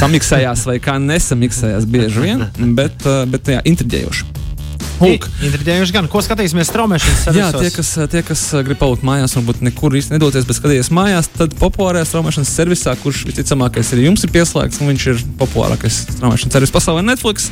samiksējās 0.01 0.65
vai 0.67 0.81
kā 0.83 0.97
nesamiksējās 0.99 1.87
bieži 1.87 2.25
vien, 2.25 2.43
bet, 2.79 3.07
bet 3.31 3.53
jā, 3.55 3.61
intriģējoši. 3.71 4.34
Intriģējuši 5.03 5.95
gan, 5.95 6.07
ko 6.11 6.23
skatīsimies 6.25 6.69
straumēšanas 6.71 7.25
Jā, 7.27 7.49
servisos? 7.51 7.61
tie, 7.61 7.71
kas, 7.75 7.91
tie, 8.13 8.23
kas 8.27 8.43
uh, 8.55 8.63
grib 8.67 8.79
palikt 8.81 9.05
mājās, 9.07 9.35
varbūt 9.39 9.63
nekur 9.67 9.97
īsti 9.99 10.15
nedoties, 10.15 10.47
bet 10.47 10.59
skatīties 10.59 10.91
mājās, 10.95 11.29
tad 11.35 11.57
populārajā 11.59 12.07
straumēšanas 12.11 12.53
servisā, 12.55 12.95
kurš 13.03 13.25
visticamākais 13.29 13.91
arī 13.97 14.07
jums 14.07 14.25
ir 14.27 14.33
pieslēgts, 14.35 14.81
un 14.81 14.93
viņš 14.93 15.07
ir 15.11 15.25
populārākais 15.41 16.01
straumēšanas 16.15 16.57
servis 16.59 16.75
pasaulē, 16.75 17.03
Netflix, 17.07 17.49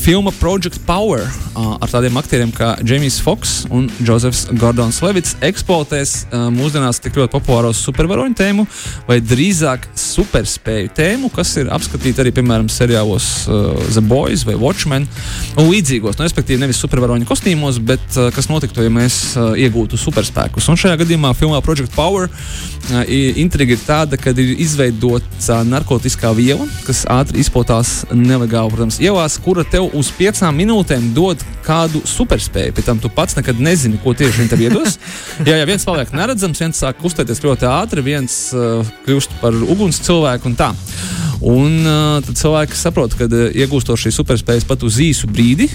filma 0.00 0.32
Project 0.40 0.80
Power 0.88 1.26
uh, 1.26 1.76
ar 1.76 1.92
tādiem 1.92 2.16
aktieriem 2.20 2.54
kā 2.56 2.74
Jamie 2.88 3.12
Fox 3.12 3.66
un 3.74 3.88
Josefs 4.04 4.46
Gordons 4.58 5.00
Levits 5.04 5.36
eksploatēs 5.44 6.14
uh, 6.28 6.48
mūsdienās 6.54 7.02
tik 7.04 7.18
ļoti 7.20 7.34
populāro 7.36 7.74
supervaroņu 7.76 8.38
tēmu, 8.38 8.66
vai 9.08 9.20
drīzāk 9.24 9.90
superspēju 9.98 10.92
tēmu, 10.96 11.32
kas 11.34 11.54
ir 11.60 11.70
apskatīta 11.74 12.24
arī, 12.24 12.32
piemēram, 12.38 12.70
seriālos 12.72 13.28
uh, 13.48 13.76
The 13.92 14.04
Boys 14.04 14.44
vai 14.48 14.56
Watchmen 14.58 15.08
un 15.58 15.70
līdzīgos. 15.70 16.18
Nu, 16.18 16.26
respektīvi, 16.26 16.60
nevis 16.62 16.77
supervaroņu 16.78 17.26
kostīmos, 17.28 17.78
bet 17.84 18.04
uh, 18.16 18.28
kas 18.34 18.48
notiktu, 18.50 18.82
ja 18.86 18.92
mēs 18.92 19.18
uh, 19.36 19.52
iegūtu 19.58 19.98
superspēkus. 20.00 20.68
Un 20.72 20.78
šajā 20.80 20.98
gadījumā 21.02 21.34
filmā 21.38 21.60
Project 21.64 21.94
Power 21.96 22.28
i- 23.06 23.34
intriga 23.42 23.74
ir 23.76 23.82
tāda, 23.84 24.16
ka 24.20 24.30
ir 24.32 24.54
izveidota 24.62 25.60
narkotiskā 25.68 26.30
viela, 26.36 26.64
kas 26.86 27.04
ātri 27.10 27.42
izplatās 27.42 28.02
nelegāli, 28.14 28.72
protams, 28.74 29.00
ielās, 29.02 29.36
kura 29.44 29.64
tev 29.68 29.90
uz 29.98 30.10
piecām 30.16 30.56
minūtēm 30.62 31.10
dod 31.16 31.42
kādu 31.66 32.00
superspēju. 32.08 32.72
Pēc 32.78 32.86
tam 32.88 33.00
tu 33.02 33.10
pats 33.12 33.36
nekad 33.36 33.60
nezini, 33.60 34.00
ko 34.02 34.14
tieši 34.16 34.40
viņi 34.42 34.52
tev 34.54 34.62
iedos. 34.64 34.96
Jā, 35.48 35.58
ja 35.60 35.66
viens 35.68 35.84
paliek 35.84 36.10
neredzams, 36.16 36.60
viens 36.62 36.80
sāk 36.80 36.96
kustēties 37.02 37.42
ļoti 37.44 37.68
ātri, 37.68 38.04
viens 38.06 38.38
uh, 38.56 38.80
kļūst 39.06 39.36
par 39.42 39.56
uguns 39.68 40.00
cilvēku 40.06 40.48
un 40.48 40.56
tā. 40.58 40.70
Un 41.44 41.76
uh, 41.84 42.18
tad 42.24 42.34
cilvēki 42.40 42.74
saprot, 42.78 43.14
ka 43.18 43.28
uh, 43.28 43.44
iegūstot 43.52 44.00
šīs 44.00 44.16
superspējas 44.18 44.66
pat 44.68 44.82
uz 44.88 44.96
īsu 45.04 45.28
brīdi. 45.30 45.68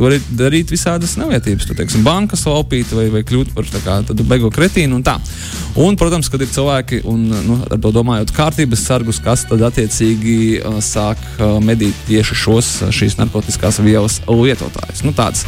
Tu 0.00 0.06
vari 0.06 0.16
darīt 0.32 0.70
visādas 0.72 1.10
nevietības, 1.20 1.66
tu 1.68 1.74
teiksim, 1.76 2.00
bankas 2.00 2.46
laupīt 2.48 2.88
vai, 2.96 3.10
vai 3.12 3.20
kļūt 3.20 3.50
par 3.52 3.66
tādu 3.68 4.24
beigu 4.24 4.48
kretīnu 4.48 4.96
un 4.96 5.02
tā. 5.04 5.18
Un, 5.76 5.98
protams, 6.00 6.30
kad 6.32 6.40
ir 6.40 6.48
cilvēki, 6.48 7.02
un 7.04 7.26
nu, 7.28 7.58
ar 7.68 7.76
to 7.76 7.92
domājot, 7.92 8.32
kārtības 8.32 8.86
sargus, 8.88 9.20
kas 9.20 9.44
tad 9.50 9.60
attiecīgi 9.68 10.38
uh, 10.62 10.80
sāk 10.80 11.20
uh, 11.34 11.58
medīt 11.60 12.00
tieši 12.08 12.38
šos, 12.46 12.72
šīs 12.96 13.18
narkotiskās 13.20 13.82
vielas 13.84 14.22
lietotājus. 14.24 15.04
Nu, 15.04 15.12
tāds 15.12 15.44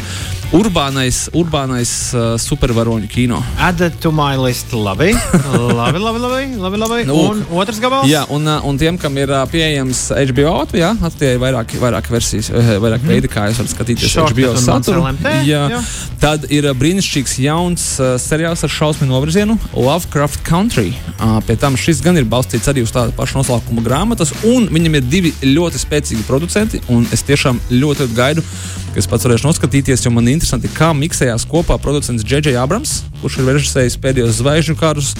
urbānais, 0.53 1.25
urbānais 1.33 1.91
uh, 2.13 2.33
supervaroņu 2.41 3.09
kino. 3.09 3.39
Add 3.57 3.81
to 4.01 4.11
my 4.13 4.37
list. 4.37 4.73
Labi, 4.73 5.13
labi, 5.79 5.99
labi. 5.99 6.21
labi, 6.21 6.47
labi, 6.61 6.77
labi. 6.77 7.05
Nu, 7.09 7.17
un 7.31 7.41
otrs 7.57 7.79
gabals. 7.81 8.07
Jā, 8.09 8.23
un, 8.33 8.45
uh, 8.47 8.61
un 8.67 8.77
tiem, 8.77 8.97
kam 9.01 9.17
ir 9.17 9.33
uh, 9.33 9.43
pieejams 9.49 10.05
HBO 10.13 10.53
Latvijā, 10.59 10.93
attiecīgi 10.99 11.41
vairāk, 11.41 11.73
vairāk 11.81 12.09
versijas, 12.13 12.51
eh, 12.53 12.73
vairāk 12.83 13.05
veidi, 13.07 13.31
kā 13.31 13.47
jūs 13.49 13.61
varat 13.63 13.73
skatīties 13.73 14.13
Shortcut 14.13 14.37
HBO 14.37 14.53
saturu. 14.61 15.01
Mansell 15.03 15.17
MT, 15.17 15.33
Jā, 15.49 15.63
jā. 15.73 15.81
tad 16.21 16.45
ir 16.53 16.69
uh, 16.69 16.75
brīnišķīgs 16.77 17.35
jauns 17.43 17.87
uh, 18.01 18.13
seriāls 18.21 18.63
ar 18.65 18.73
šausmu 18.73 19.09
novirzienu 19.09 19.57
Lovecraft 19.73 20.45
Country. 20.47 20.93
Uh, 21.17 21.39
pie 21.47 21.57
tam 21.59 21.77
šis 21.79 22.03
gan 22.05 22.19
ir 22.19 22.29
balstīts 22.29 22.69
arī 22.69 22.85
uz 22.85 22.93
tādu 22.93 23.15
pašu 23.17 23.39
noslēpumu 23.41 23.83
grāmatas, 23.85 24.35
un 24.49 24.69
viņam 24.73 24.99
ir 24.99 25.09
divi 25.09 25.33
ļoti 25.49 25.81
spēcīgi 25.81 26.27
producenti, 26.29 26.83
un 26.93 27.07
es 27.13 27.25
tiešām 27.25 27.61
ļoti 27.73 28.09
gaidu, 28.13 28.45
ka 28.93 29.01
es 29.01 29.07
pats 29.09 29.25
varēšu 29.25 29.47
noskatīties, 29.47 30.03
jo 30.05 30.11
man 30.13 30.27
ir 30.27 30.37
interesanti, 30.37 30.69
kā 30.69 30.91
miksējās 30.93 31.47
kopā 31.49 31.79
producents 31.81 32.25
J.J. 32.29 32.53
Abrams, 32.61 32.99
kurš 33.23 33.39
ir 33.41 33.49
režisējis 33.49 33.97
pēdējos 34.03 34.37
zvaigžņu 34.37 34.75
karus, 34.77 35.13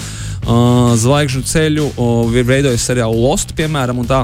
uh, 0.44 0.92
zvaigžņu 1.00 1.42
ceļu, 1.50 1.86
uh, 1.90 2.36
ir 2.38 2.46
veidojis 2.46 2.84
seriālu 2.86 3.18
Lost, 3.18 3.54
piemēram, 3.58 3.98
un 4.02 4.06
tā, 4.06 4.20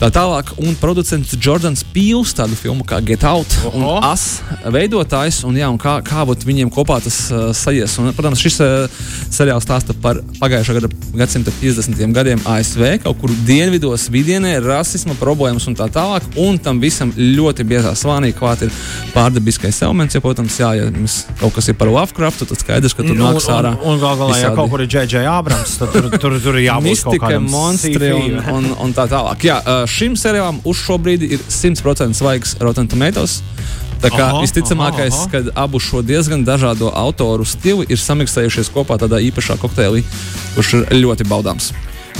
tā 0.00 0.10
tālāk. 0.12 0.52
Un 0.60 0.76
producents 0.80 1.32
Jordans 1.36 1.84
Pīls, 1.94 2.34
tādu 2.36 2.58
filmu 2.58 2.84
kā 2.84 3.00
Get 3.06 3.24
Out, 3.24 3.56
un 3.72 3.86
Oho. 3.86 3.96
As 4.04 4.42
veidotājs, 4.68 5.40
un, 5.48 5.56
jā, 5.56 5.70
un 5.72 5.80
kā, 5.80 5.96
kā 6.04 6.26
viņiem 6.28 6.72
kopā 6.74 7.00
tas 7.04 7.22
uh, 7.32 7.48
sajies. 7.56 7.96
Un, 8.02 8.12
protams, 8.16 8.42
šis 8.42 8.60
uh, 8.64 9.00
seriāls 9.32 9.64
stāsta 9.64 9.96
par 9.96 10.20
pagājušā 10.42 10.76
gada 10.76 10.92
gadsimta 11.16 11.54
50. 11.62 12.04
gadiem 12.16 12.44
ASV, 12.44 12.84
kaut 13.06 13.20
kur 13.22 13.34
dienvidos, 13.48 14.10
vidienē, 14.12 14.58
rasisma 14.64 15.16
problēmas 15.20 15.68
un 15.70 15.78
tā 15.78 15.88
tālāk. 15.92 16.28
Un 16.40 16.60
tam 16.60 16.82
visam 16.82 17.14
ļoti 17.16 17.66
biezā 17.68 17.96
slānī 17.98 18.34
klāt 18.36 18.66
ir 18.66 18.74
pārdabiskais 19.14 19.80
elements. 19.86 20.14
Ja, 20.16 20.22
protams, 20.24 20.58
jā, 20.60 20.70
ja 20.78 20.88
mums 20.94 21.24
kaut 21.40 21.54
kas 21.56 21.70
ir 21.72 21.76
par 21.80 21.90
Lovecraftu, 21.92 22.48
tad 22.50 22.62
skaidrs, 22.62 22.94
ka 22.96 23.04
tur 23.06 23.16
Un, 23.16 23.22
nāks 23.24 23.48
ārā. 23.52 23.74
un, 23.78 23.94
un 23.94 24.02
gal 24.02 24.16
galā, 24.20 24.38
ja 24.40 24.52
kaut 24.56 24.70
kur 24.72 24.84
ir 24.84 24.90
J.J. 24.90 25.24
Abrams, 25.30 25.76
tad 25.80 25.92
tur, 25.94 26.10
tur, 26.16 26.38
tur 26.42 26.58
ir 26.60 26.66
jābūt 26.68 26.90
Mistika, 26.90 27.34
monstri 27.42 28.12
un, 28.16 28.40
un, 28.54 28.70
un 28.86 28.96
tā 28.96 29.06
tālāk. 29.10 29.44
Jā, 29.50 29.60
šim 29.90 30.16
seriālam 30.20 30.62
uz 30.64 30.80
šo 30.80 30.98
brīdi 31.02 31.34
ir 31.36 31.44
100% 31.48 32.18
svaigs 32.18 32.56
Rotten 32.60 32.88
Tomatoes. 32.90 33.40
Tā 34.00 34.08
kā 34.08 34.30
Aha, 34.30 34.40
visticamākais, 34.40 35.12
aha, 35.12 35.26
aha. 35.26 35.30
ka 35.52 35.60
abu 35.60 35.76
šo 35.82 36.00
diezgan 36.00 36.40
dažādo 36.46 36.88
autoru 36.96 37.44
stili 37.44 37.84
ir 37.92 38.00
samiksējušies 38.00 38.72
kopā 38.72 38.96
tādā 39.02 39.18
īpašā 39.20 39.58
kokteilī, 39.60 40.00
kurš 40.54 40.70
ir 40.78 40.86
ļoti 41.02 41.26
baudāms. 41.28 41.68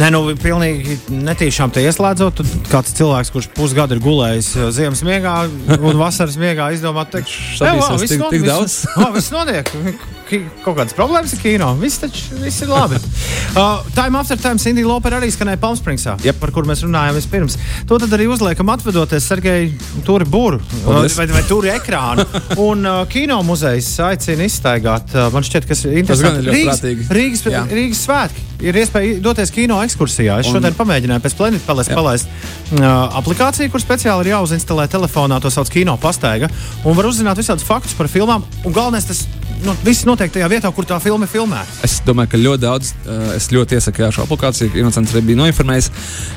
Nē, 0.00 0.08
nu, 0.14 0.20
pilnīgi 0.40 0.96
netīšām 1.12 1.72
te 1.74 1.82
ieslēdzot. 1.84 2.38
Tad 2.40 2.70
kāds 2.72 2.94
cilvēks, 2.96 3.32
kurš 3.34 3.50
pusgadu 3.56 3.98
ir 3.98 4.00
gulējis 4.04 4.48
uh, 4.56 4.70
ziemas 4.72 5.02
miegā 5.04 5.34
un 5.76 6.00
vasaras 6.00 6.38
miegā, 6.40 6.70
izdomā, 6.72 7.04
ka 7.10 7.20
Šaubīsies 7.28 8.16
tik- 8.16 8.24
tik 8.32 8.48
daudz? 8.48 8.80
Tas 8.96 9.28
notiek. 9.34 9.68
Kaut 10.64 10.77
kādas 10.79 10.95
problēmas 10.95 11.33
ir 11.35 11.40
kino. 11.43 11.73
Viss, 11.81 11.99
taču, 11.99 12.37
viss 12.38 12.62
ir 12.62 12.69
labi. 12.71 12.99
uh, 13.59 13.81
time 13.97 14.19
after 14.21 14.38
time 14.38 14.61
Cindy 14.62 14.85
Lauper 14.87 15.16
arī 15.19 15.31
skanēja 15.35 15.59
Palmspringsā, 15.62 16.14
Jep. 16.23 16.38
par 16.43 16.53
kur 16.55 16.69
mēs 16.69 16.85
runājām 16.87 17.16
vispirms. 17.19 17.57
To 17.90 17.99
tad 17.99 18.12
arī 18.14 18.29
uzliekam 18.31 18.71
atvedoties 18.71 19.27
Sergei 19.27 19.73
Turi 20.07 20.29
Būru 20.31 20.61
Paldies. 20.85 21.16
vai, 21.19 21.27
vai 21.33 21.43
Turi 21.49 21.73
ekrānu. 21.75 22.27
Un 22.62 22.87
uh, 22.87 23.01
kino 23.11 23.40
muzejs 23.47 23.88
aicina 24.07 24.47
izstaigāt. 24.47 25.11
Uh, 25.16 25.27
man 25.35 25.47
šķiet, 25.47 25.66
kas 25.71 25.83
ir 25.88 25.97
Tas 26.05 26.21
interesanti. 26.21 26.47
ļoti 26.47 26.55
Rīgas, 26.61 26.85
prātīgi. 26.85 27.09
Rīgas, 27.19 27.45
Jā. 27.51 27.64
Rīgas 27.81 28.05
svētki. 28.07 28.47
ir 28.71 28.77
iespēja 28.85 29.19
doties 29.25 29.51
kino 29.57 29.81
ekskursijā. 29.83 30.38
Es 30.45 30.47
Un- 30.53 30.59
šodien 30.61 30.77
pamēģināju 30.77 31.25
pēc 31.25 31.37
Planet 31.40 31.64
Palace 31.66 31.97
palaist 31.97 32.29
uh, 32.29 32.85
aplikāciju, 33.19 33.73
kur 33.73 33.81
speciāli 33.81 34.29
ir 34.29 34.35
jāuzinstalē 34.37 34.85
telefonā. 34.93 35.40
To 35.40 35.51
sauc 35.51 35.71
kino 35.73 35.97
pastaiga. 35.99 36.51
Un 36.85 36.95
var 36.99 37.09
uzzināt 37.09 37.40
visādus 37.40 37.64
faktus 37.66 37.97
par 37.97 38.07
filmām. 38.12 38.45
Un 38.69 38.77
galvenais, 38.77 39.09
tas 39.09 39.25
nu, 39.64 39.73
viss 39.85 40.05
notiek 40.09 40.19
tajā 40.28 40.48
vietā, 40.52 40.70
kur 40.74 40.85
tā 40.85 40.98
filma 41.00 41.24
ir 41.24 41.33
filmēta. 41.33 41.80
Es 41.87 42.00
domāju, 42.04 42.35
ka 42.35 42.40
ļoti 42.40 42.62
daudz, 42.62 42.92
uh, 43.06 43.33
es 43.37 43.48
ļoti 43.54 43.78
iesaku 43.78 44.04
jā, 44.04 44.11
šo 44.12 44.26
aplikāciju, 44.26 44.72
ka 44.72 44.80
Inocents 44.83 45.14
arī 45.14 45.22
bija 45.30 45.40
noinformējis, 45.40 45.90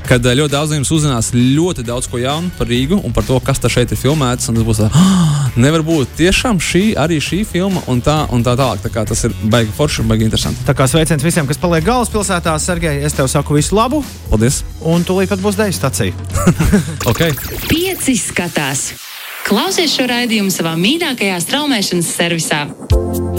ka 0.08 0.18
uh, 0.22 0.32
ļoti 0.40 0.54
daudz 0.54 0.72
no 0.72 0.80
jums 0.80 0.94
uzzinās 0.96 1.32
ļoti 1.36 1.84
daudz 1.88 2.08
ko 2.08 2.22
jaunu 2.22 2.52
par 2.58 2.70
Rīgu 2.72 3.02
un 3.04 3.16
par 3.16 3.28
to, 3.28 3.40
kas 3.44 3.60
tā 3.60 3.72
šeit 3.72 3.92
ir 3.92 4.00
filmēts. 4.00 4.50
un 4.50 4.60
Tas 4.60 4.68
būs 4.68 4.82
tā, 4.84 4.90
ah, 4.94 5.50
nevar 5.66 5.84
būt 5.84 6.16
tiešām 6.20 6.62
šī, 6.64 6.84
arī 7.00 7.20
šī 7.24 7.44
filma 7.50 7.84
un 7.92 8.02
tā, 8.06 8.24
un 8.32 8.46
tā 8.46 8.56
tālāk. 8.60 8.84
Tā 8.86 8.94
kā 8.94 9.06
tas 9.10 9.26
ir 9.28 9.36
baigi 9.44 9.74
forši 9.76 10.04
un 10.04 10.12
baigi 10.14 10.28
interesanti. 10.30 10.64
Tā 10.68 10.76
kā 10.78 10.88
sveiciens 10.88 11.24
visiem, 11.26 11.50
kas 11.50 11.60
paliek 11.62 11.86
galvaspilsētā. 11.88 12.56
Sergei, 12.64 13.02
es 13.04 13.18
tev 13.18 13.28
saku 13.32 13.58
visu 13.58 13.76
labu, 13.76 14.04
Paldies! 14.30 14.62
un 14.80 15.04
tūlīt 15.04 15.34
pat 15.34 15.44
būs 15.44 15.60
deju 15.60 15.76
stacija. 15.76 16.14
Okay. 17.14 17.34
Pieci 17.68 18.16
skatās. 18.18 18.94
Klausies 19.44 19.92
šo 19.98 20.08
raidījumu 20.08 20.54
savā 20.54 20.74
mīļākajā 20.80 21.42
straumēšanas 21.44 22.16
servisā. 22.16 22.64